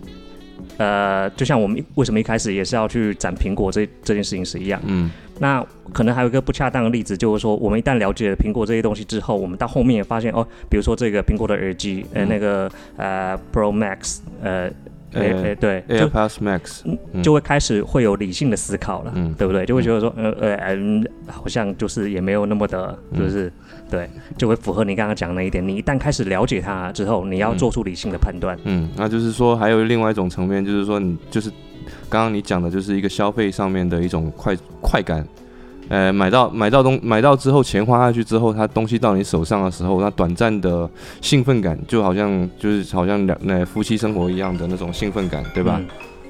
[0.78, 4.82] 呃，就像我们为什么一开始也是要去攒苹果这这件事情是一样。
[4.86, 5.12] 嗯。
[5.38, 14.72] 那可能还有一个不恰当的例子，就是说我们一旦了解了苹果这些东西之后，我们到后面也发现哦，比如说这个苹果的耳机，呃，那个呃 Pro Max，呃。
[15.16, 16.82] 对对，AirPods Max
[17.24, 19.66] 就会开始会有理性的思考了，对不对？
[19.66, 23.52] 就会觉得说，呃呃嗯，好像就是也没有那么的，是不是？
[23.90, 25.66] 对，就会符合你刚刚讲那一点。
[25.66, 28.58] 你一旦开始了解它之后，你要做出理性的判断。
[28.64, 31.50] 嗯，那就是说还有另外一种层面，就是说你就是
[32.10, 35.26] 刚刚你讲的，就是一个消费上面的一种快快感。
[35.90, 40.90] 呃，买到买到东买到之后，钱花下去之后，它东西到你手上的时候，那短暂的
[41.22, 45.80] 兴奋感，就好像就是好像两那夫妻生活一样的那种兴奋感，对吧？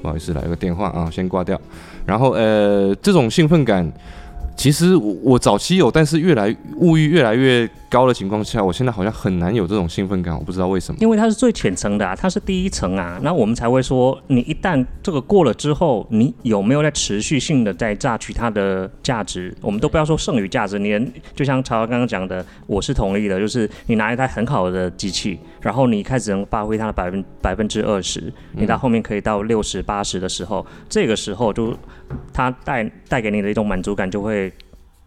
[0.02, 1.60] 不好意思，来个电话啊，先挂掉。
[2.06, 3.92] 然后呃，这种兴奋感。
[4.56, 10.98] 其实我我早期有，但是越来物欲越来越高的情况下，我现在好像很难有这种兴奋感，我不知道为什么。
[11.02, 19.56] 因为它是最浅层的啊，它是第一层啊，那我们才会说，你一旦这个过了之后，你有没有在持续性的在榨取它的价值？
[19.62, 31.78] 我们都不要说剩余价值，你就像曹刚刚讲的，我是同意的，就是你拿一台很好的机器，然后你开始能发挥它的百分百分之二十，你到后面可以到六十八十的时候，这个时候就
[32.34, 34.52] 它带带给你的一种满足感就会。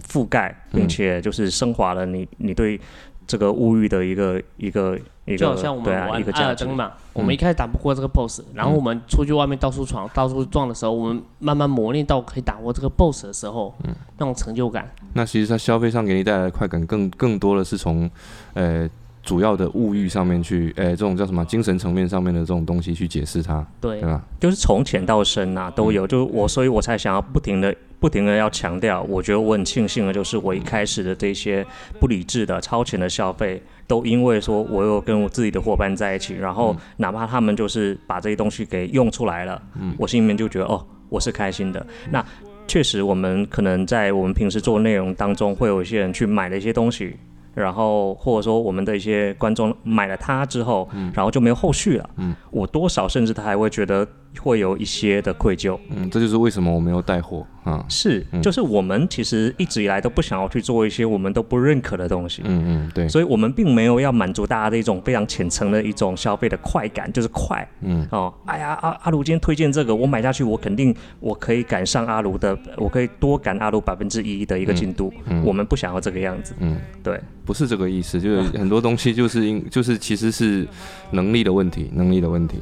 [0.06, 2.80] 覆盖，并且就是升华了你你对
[3.26, 13.74] 这个物欲的一个一个一个，就好像我们玩艾尔登嘛，我们一开始打不过这个 boss，然后我们出去外面到处闯、到处撞的时候，我们慢慢磨练到可以打过这个 boss 的时候，
[14.18, 14.88] 那种成就感。
[15.14, 18.09] 那其实它消费上给你带来的快感，更更多的是从
[18.54, 18.88] 呃。
[19.29, 24.22] 主要的物欲上面去，诶，这种叫什么精神层面上面的这种东西去解释它，对，对吧？
[24.41, 26.07] 就是从浅到深啊，都有。
[26.07, 29.03] 就我，所以我才想要不停的、不停的要强调。
[29.03, 31.62] 我觉得我很庆幸的，就是我一开始的这些
[32.01, 41.87] 不理智的、超前的消费，都因为说我有跟我自己的伙伴在一起，然后哪怕他们就是把这些东西给用出来了，嗯，我心里面就觉得哦，我是开心的。
[42.11, 42.24] 那
[42.66, 47.14] 确实，我们可能在我们平时做内容当中，会有一些人去买了一些东西。
[47.55, 52.11] 然后或者说我们的一些观众买了它之后，然后就没有后续了。
[52.16, 54.07] 嗯，我多少甚至他还会觉得
[54.40, 55.78] 会有一些的愧疚。
[55.90, 57.44] 嗯，这就是为什么我没有带货。
[57.89, 62.43] 是，就是我们其实一直以来都不想要去做一些我们都不认可的东西。
[62.45, 63.09] 嗯嗯，对。
[63.09, 67.66] 所以我们并没有要满足大家的一种非常浅层的一种消费的快感，就是快。
[67.83, 75.12] 嗯哦，哎呀，阿阿卢今天推荐这个，我买下去，我肯定我可以赶上阿卢的，我可以多赶阿卢百分之一的一个进度。
[75.27, 76.55] 嗯，我们不想要这个样子。
[76.61, 80.66] 嗯，对，不是这个意思，就是 很多东西就是因就是其实是
[81.11, 82.59] 能力的问题，能力的问题。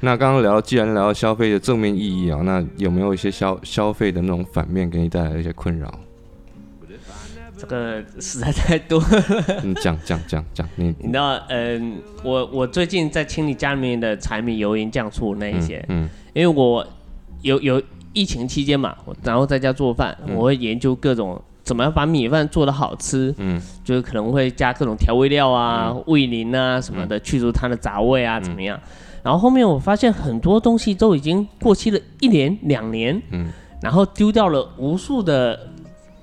[0.00, 5.92] 那刚刚聊，既然聊到消费的正面意义啊，那有没有一些消消费的那种反面给你带来一些困扰？
[7.58, 8.98] 这个实在太多。
[8.98, 9.60] 了。
[9.62, 11.08] 你讲讲讲讲，你你。
[11.08, 16.86] 知道，嗯，我我最近在清理家里面的柴米油盐酱醋那一些，嗯，因为我
[17.42, 17.82] 有有
[18.14, 28.80] 疫情期间嘛，然后在家做饭，我会研究各种怎么样把米饭做的好吃，嗯，就是可能会加各种调味料啊、味淋啊什么的，去除它的杂味啊，怎么样？
[29.22, 33.50] 然后后面我发现很多东西都已经过期了一年两年，嗯，
[33.82, 35.58] 然后丢掉了无数的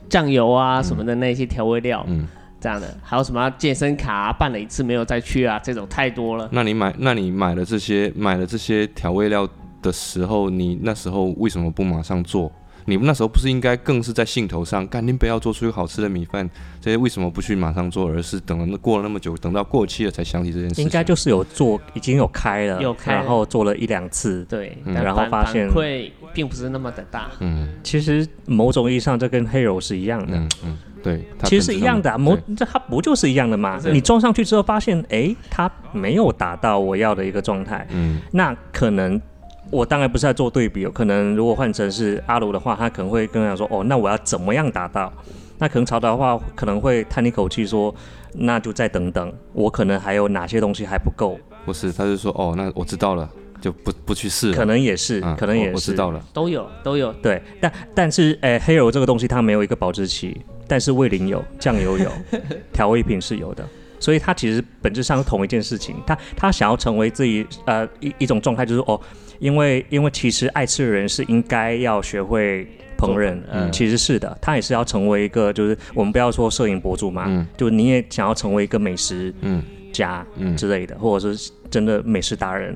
[0.10, 2.28] 酱油啊什么的那些调味料，嗯，
[2.60, 6.50] 这样的还有什么健身卡办了一次没有再去啊，这种太多了。
[6.52, 9.48] 那你买那你买了这些买了这些调味料
[9.82, 12.52] 的时候，你那时候为什么不马上做？
[12.90, 16.50] 你们那时候不是应该更是在兴头上，干定不要做出一个好吃的米饭？
[16.80, 20.82] 这些为什么不去马上做，而是等了过了那么久，等到过期了才想起这件事？
[20.82, 27.30] 应该就是有做，已经有开了，有开，然后做了一两次，对，然后发现会并不是那么的大。
[27.42, 30.38] 嗯，其实某种意义上，这跟黑柔是一样的。
[30.64, 32.10] 嗯，对，其实是一样的。
[32.10, 33.78] 啊某这它不就是一样的吗？
[33.92, 37.86] 你装上去之后发现，哎，它没有达到我要的一个状态。
[37.90, 39.22] 嗯，那可能。
[39.70, 45.12] 我当然不是在做对比，可能如果换成是阿卢的话，他可能会跟我讲说，哦，那我要怎么样达到？
[45.60, 47.94] 那可能曹导的话，可能会叹一口气说，
[48.34, 51.38] 那就再等等，我可能还有哪些东西还不够？
[51.66, 53.28] 不是，他就说，哦，那我知道了，
[53.60, 54.54] 就不不去试。
[54.54, 57.12] 可能也是，可能也是，我知道了，都有都有。
[57.14, 62.10] 对，但但是，诶，黑油这个东西它没有一个保质期，但是味淋有，酱油有，
[62.72, 63.68] 调味品是有的。
[64.00, 69.00] 所以他其实本质上是同一件事情，他他想要成为自己呃一一种状态，就是哦，
[69.40, 72.68] 因为因为其实爱吃的人是应该要学会
[72.98, 80.56] 烹饪，嗯，其实是的，他也是要成为一个，就是我们不要说摄影博主嘛，嗯，就你也想要成为一个美食嗯家嗯。
[80.56, 82.76] 之类的，或者是真的美食达人，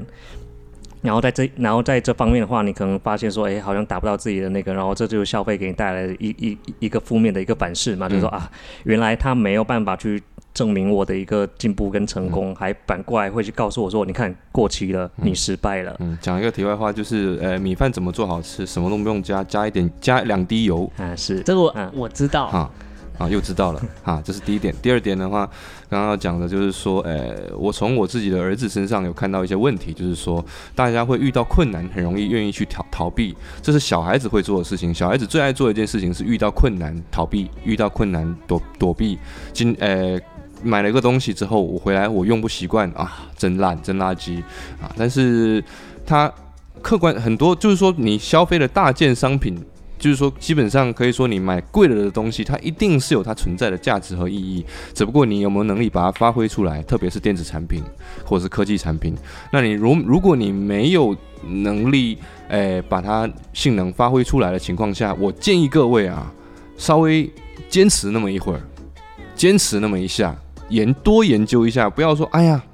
[1.01, 8.51] 然后在这然后在这方面的话，你可能发现说，哎，好像达不到自己的那个，然后这就是消费给你带来的一一一个负面的一个反噬嘛，就是说啊，
[8.83, 10.21] 原来他没有办法去。
[10.53, 18.65] 证明我的一个进步跟成功，还反过来会去告诉我说：“你看过期了，你失败了。”嗯，讲一个题外话，就是呃，米饭怎么做好吃？
[18.65, 20.91] 什么都不用加，加一点，加两滴油。
[20.97, 22.45] 啊，是这个我我知道。
[22.45, 22.69] 啊
[23.17, 23.81] 啊，又知道了。
[24.03, 24.73] 哈，这是第一点。
[24.81, 25.47] 第二点的话，
[25.89, 30.43] 刚刚要讲的就是说，呃，我从我自己的儿子身上有看到一些问题，就是说，
[30.73, 34.91] 大家会遇到困难，很容易愿意去逃逃避，这是小孩子会做的事情。
[34.91, 39.17] 小孩子最爱做的一件事情是遇到困难逃避，遇到困难躲躲避。
[39.53, 40.19] 今呃。
[40.63, 44.41] 买了一个东西之后，我回来我用不习惯啊，真烂，真垃圾
[44.81, 44.91] 啊！
[44.97, 45.63] 但是
[46.05, 46.31] 它
[46.81, 49.55] 客观很多，就是说你消费的大件商品，
[49.99, 57.83] 就是说，基本上可以说，你买贵了的东西，它一定是有它存在的价值和意义，只不过你有没有能力把它发挥出来，特别是电子产品
[58.25, 59.15] 或者是科技产品。
[59.51, 62.17] 那你如如果你没有能力，
[62.49, 66.33] 诶，把它性能发挥出来的情况下，我建议各位啊，
[66.77, 67.31] 稍微
[67.69, 68.61] 坚持那么一会儿，
[69.35, 70.35] 坚持那么一下，
[70.71, 72.61] 研多研究一下，不要说，哎呀。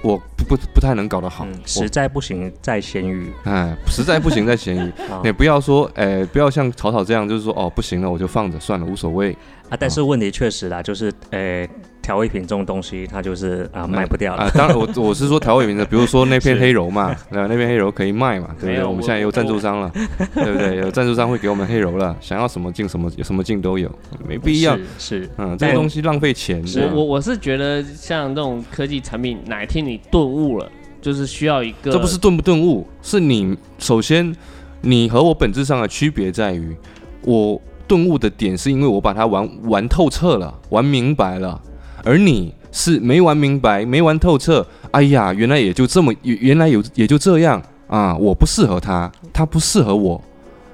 [0.00, 3.32] 我不不不太能搞得好，实在不行在咸鱼。
[3.42, 4.92] 哎，实在不行在咸鱼。
[5.24, 9.36] 你不要说，哎，不要像草草这样，就是说，哦，不行了，我就放着算了，无所谓。
[9.68, 11.68] 啊，但是问题确实啦，就是，诶。
[12.08, 14.50] 调味品这种东西，它就是啊卖不掉了啊。
[14.54, 17.46] 当然，我我是说调味品的，比如说那片黑柔嘛， 那？
[17.46, 18.82] 那片黑柔可以卖嘛，对不对？
[18.82, 19.92] 我们现在有赞助商了，
[20.32, 20.76] 对不对？
[20.76, 23.90] 有赞助商会给我们黑柔了，想要什么镜什么什么镜都有，
[24.26, 26.64] 没必要是嗯，这个东西浪费钱。
[26.76, 30.66] 我我我是觉得像这种科技产品，哪一天你顿悟了，
[31.02, 31.90] 就是需要一个。
[31.92, 34.34] 这不是顿不顿悟，是你首先
[34.80, 36.74] 你和我本质上的区别在于，
[37.20, 41.60] 我顿悟的点是因为我把它玩玩透彻了，玩明白了。
[42.08, 44.66] 而你是没玩明白，没玩透彻。
[44.92, 48.16] 哎呀，原来也就这么，原来有也就这样啊！
[48.16, 50.18] 我不适合他，他不适合我。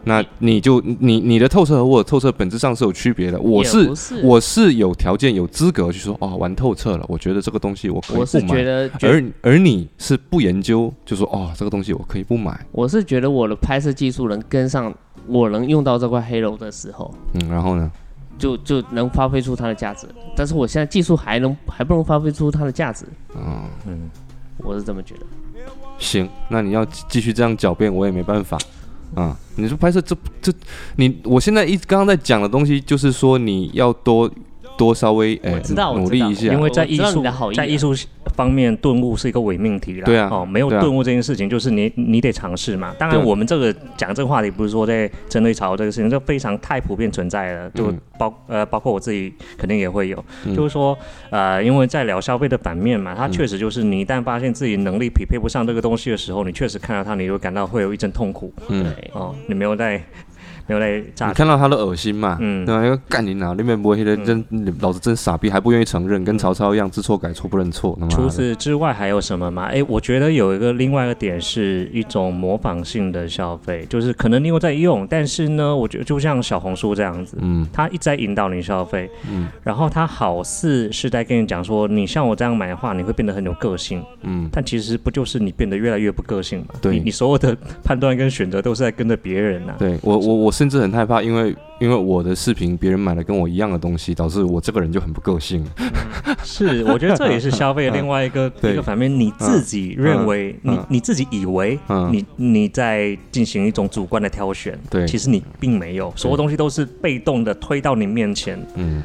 [0.04, 3.40] 那你就你你的透彻和我的透彻本质上是有区别的。
[3.40, 3.90] 我是
[4.22, 8.64] 我是有条件有资格去说哦，玩透彻了，我觉得这个东西我可以不买。
[9.02, 12.64] 而而你是不研究，就说哦，这个东西我可以不买。
[12.70, 14.94] 我是觉得我的拍摄技术能跟上，
[15.26, 17.12] 我能用到这块黑楼的时候。
[17.32, 17.90] 嗯，然后呢？
[18.38, 20.06] 就就能发挥出它的价值，
[20.36, 23.04] 但是我现在技术还能还不能发挥出它的价值。
[23.34, 24.10] 嗯嗯，
[24.58, 25.20] 我是这么觉得。
[25.98, 28.58] 行，那你要继续这样狡辩，我也没办法。
[29.14, 30.52] 啊，你说拍摄这这，
[30.96, 34.28] 你我现在一刚刚在讲的东西，就是说你要多
[34.76, 35.60] 多稍微哎
[35.94, 37.22] 努力一下，因为在艺术
[37.54, 37.94] 在艺术。
[38.34, 42.92] 方面顿悟是一个伪命题了，对啊，哦，没有顿悟这件事情，就是你你得尝试嘛。
[42.98, 50.24] 当然，我们这个讲这个话题不是说在针对潮这个事情，这非常太普遍存在了，就包呃包括我自己肯定也会有，
[50.56, 50.98] 就是说
[51.30, 60.02] 呃，因为在聊消费的版面嘛，它确实就是你一旦发现自己能力匹配不上这个东西的时候，你确实看到它，你就感到会有一阵痛苦，嗯，哦，你没有在。
[60.66, 61.28] 没有来炸。
[61.28, 62.38] 你看到他的恶心嘛？
[62.40, 63.02] 嗯，对吧？
[63.08, 63.54] 干你哪？
[63.54, 64.44] 里面不会的，真
[64.80, 67.98] 老子真傻逼，还不愿意承认，跟曹操一样，知错改错不认错。
[68.10, 69.64] 除此之外还有什么吗？
[69.66, 86.66] 哎，我觉得有一个另外一个点是一种模仿性的消费，就是可能你有在用，但是呢，我觉得就像小红书这样子，嗯，他一直在引导你消费，嗯，然后他好似是在跟你讲说，你像我这样买的话，你会变得很有个性，嗯，但其实不就是你变得越来越不个性嘛？
[86.80, 89.74] 对，你所有的判断跟选择都是在跟着别人呐。
[89.78, 90.53] 对我，我，我。
[90.54, 95.66] 甚至很害怕，因为因为我的视频别人买了跟我一样的东西，导致我这个人就很不个性。
[96.44, 99.12] 是，我觉得这也是消费的另外一个 一个反面。
[99.12, 101.78] 你自己认为，你你自己以为，
[102.12, 108.58] 你你在进行一种主观的挑选，对，其实你并没有，所有东西都是被动的推到你面前。
[108.76, 109.02] 嗯。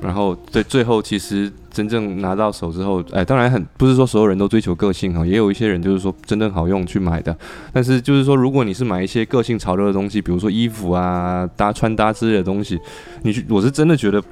[0.00, 7.36] 然后对最后其实真正拿到手之后，哎，当然很不是说所有人都追求个性哈，也有一些人就是说真正好用去买的。
[7.72, 12.78] 但是就是说，如果你是买一些个性潮流的东西，比如说衣服啊、搭穿搭之类的东西，
[13.22, 14.22] 你去，我是真的觉得。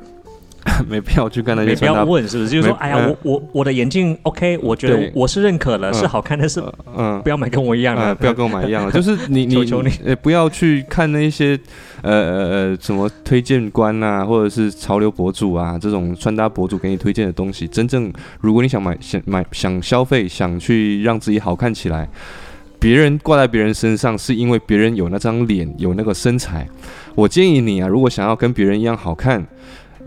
[0.89, 1.75] 没必要去干那些。
[1.75, 2.51] 不要问是不是？
[2.51, 6.63] 就是说，哎呀，我我我的眼镜 OK，我觉得我是认可了，是好看但，是
[6.97, 8.93] 嗯，不要买跟我一样的，不要跟我买一样的。
[8.93, 9.57] 就是你你
[10.05, 11.59] 你，不要去看那些
[12.03, 17.67] 呃呃呃什么推荐官啊，或者是潮流博主啊这种穿搭博主给你推荐的东西。
[17.67, 22.09] 真正如果你想买想买想消费想去让自己好看起来，
[22.79, 26.67] 别人挂在别人身上是因为别人有那张脸有那个身材。
[27.15, 29.47] 我建议你啊，如果想要跟别人一样好看。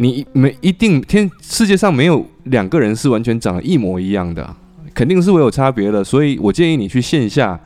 [0.01, 4.55] 你没一定天世界上没有两个人是完全长得一模一样的，
[4.95, 6.03] 肯定是会有差别的。
[6.03, 7.59] 所以我建议你去线下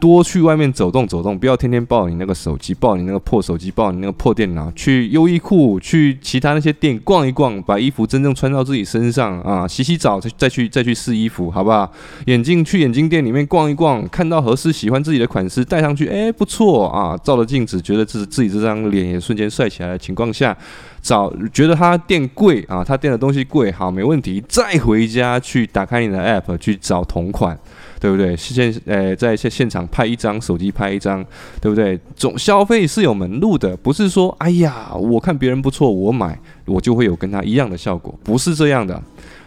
[0.00, 11.90] 多去外面走动走动，不要天天抱你那个手机，抱你那个破手机，抱你那个破电脑，去优衣库，去其他那些店逛一逛，把衣服真正穿到自己身上啊， 洗洗澡再再去再去试衣服，好不好？
[12.26, 20.56] 眼镜去眼镜店里面逛一逛，看到合适喜欢自己的款式戴上去，哎，不错啊，照了镜子觉得自自己这张脸也瞬间帅起来的情况下。
[21.00, 24.42] 找觉得他店贵啊，他店的东西贵，好没问题。
[24.48, 27.56] 再回家去打开你的 app 去找同款，
[28.00, 28.36] 对不对？
[28.36, 31.24] 现呃在现现场拍一张，手机拍一张，
[31.60, 31.98] 对不对？
[32.14, 39.02] 总消费是有门路的，不是说哎呀，我看别人不错，我买我就会有跟他一样的效果，不是这样的。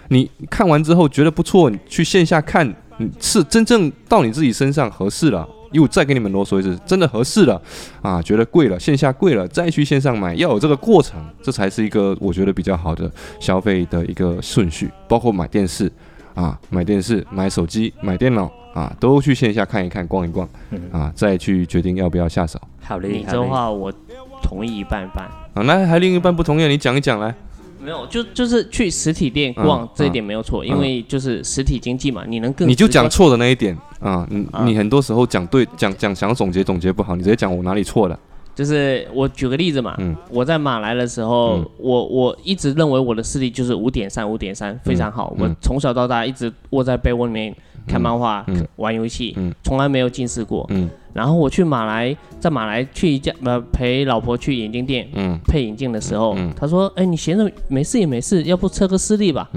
[0.10, 2.74] 你看完之后觉得不错，你去线下看，
[3.20, 5.48] 是真正到你自己身上合适了。
[5.72, 7.62] 又再给你们啰嗦一次，真的合适了
[8.02, 8.22] 啊？
[8.22, 14.92] 觉得贵了，线下贵了，再去线上买，要有这个过程，这才是一个我觉得比较好的消费的一个顺序。
[15.08, 15.90] 包括买电视
[16.34, 20.48] 啊，买电视、买手机、买电脑啊，都去线下看一看、逛一逛
[20.92, 22.60] 啊，再去决定要不要下手。
[22.82, 23.92] 好嘞，你这话我
[24.42, 25.26] 同意一半一半。
[25.54, 27.34] 啊，那还另一半不同意，你讲一讲来。
[27.84, 38.20] 没有，就就是去实体店逛这一点没有错，因为就是实体经济嘛，你能更你就讲错的那一点啊，你你很多时候讲对讲讲想总结总结不好，你直接讲我哪里错了。
[38.54, 39.96] 就是我举个例子嘛，
[40.30, 47.56] 我在马来的时候，我我一直认为我的视力就是五点三五点三非常好，我从小到大一直窝在被窝里面
[47.88, 48.46] 看漫画、
[48.76, 50.70] 玩游戏，从来没有近视过。
[51.14, 55.08] 然后我去马来，在马来去一家呃陪老婆去眼镜店
[55.46, 59.50] 配眼镜的时候，他说：“哎，你闲着没事也没事，要不测个视力吧？”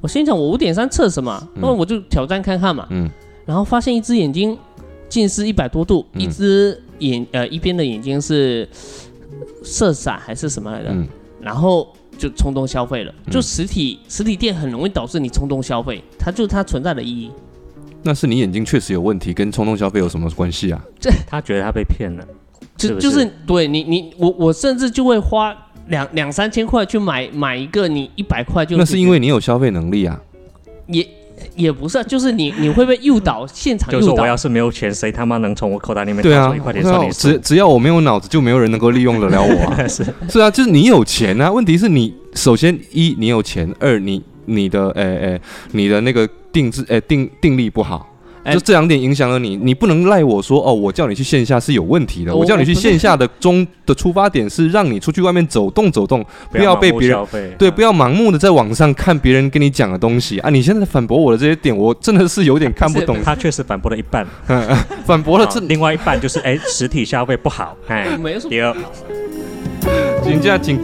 [0.00, 1.40] 我心想我五点三测什么？
[1.56, 2.86] 那我就挑战看看嘛。
[3.44, 4.56] 然后发现一只眼睛
[5.08, 6.80] 近视一百多度，一只。
[6.98, 8.68] 眼呃一边的眼睛是
[9.62, 10.94] 色散还是什么来的，
[11.40, 13.14] 然后就冲动消费了。
[13.30, 17.30] 就实体实体店很容易导致你冲动消费，它就是它存在的意义。
[18.02, 20.80] 那是你眼睛确实有问题，跟冲动消费有什么关系啊？
[21.00, 22.26] 这 他觉得他被骗了，
[22.76, 25.56] 就就是对你你我我甚至就会花
[25.88, 30.20] 两两三千块去买买一个你一百块就那是因为你有消费能力啊，
[30.86, 31.06] 也。
[31.56, 39.74] 也不是，就是你你会被诱导，现场就是我要是没有钱，谁他妈能从我口袋里面掏出一块钱算你只只要我没有脑子，就没有人能够利用得了我。
[39.88, 41.50] 是是啊，就是你有钱啊。
[41.50, 45.40] 问题是你首先一你有钱，二你你的诶诶
[45.72, 48.06] 你的那个定制诶定定力不好。
[48.52, 52.34] 就这两点影响了你，你不能赖我说哦，我叫你去线下是有问题的。
[52.34, 57.18] 我叫你去线下的中的出发点是让你出去外面走动走动，不要被别人
[57.58, 60.50] 对，不要盲目的在网上看别人跟你讲的东西啊！
[60.50, 63.22] 你现在反驳我的这些点，我真的是有点看不懂。
[63.22, 64.26] 他确实反驳了一半，
[65.04, 67.76] 反驳了这另外一半就是哎，实体消费不好。
[67.88, 68.48] 哎，没错。
[68.48, 68.74] 第二，
[70.24, 70.78] 请假请。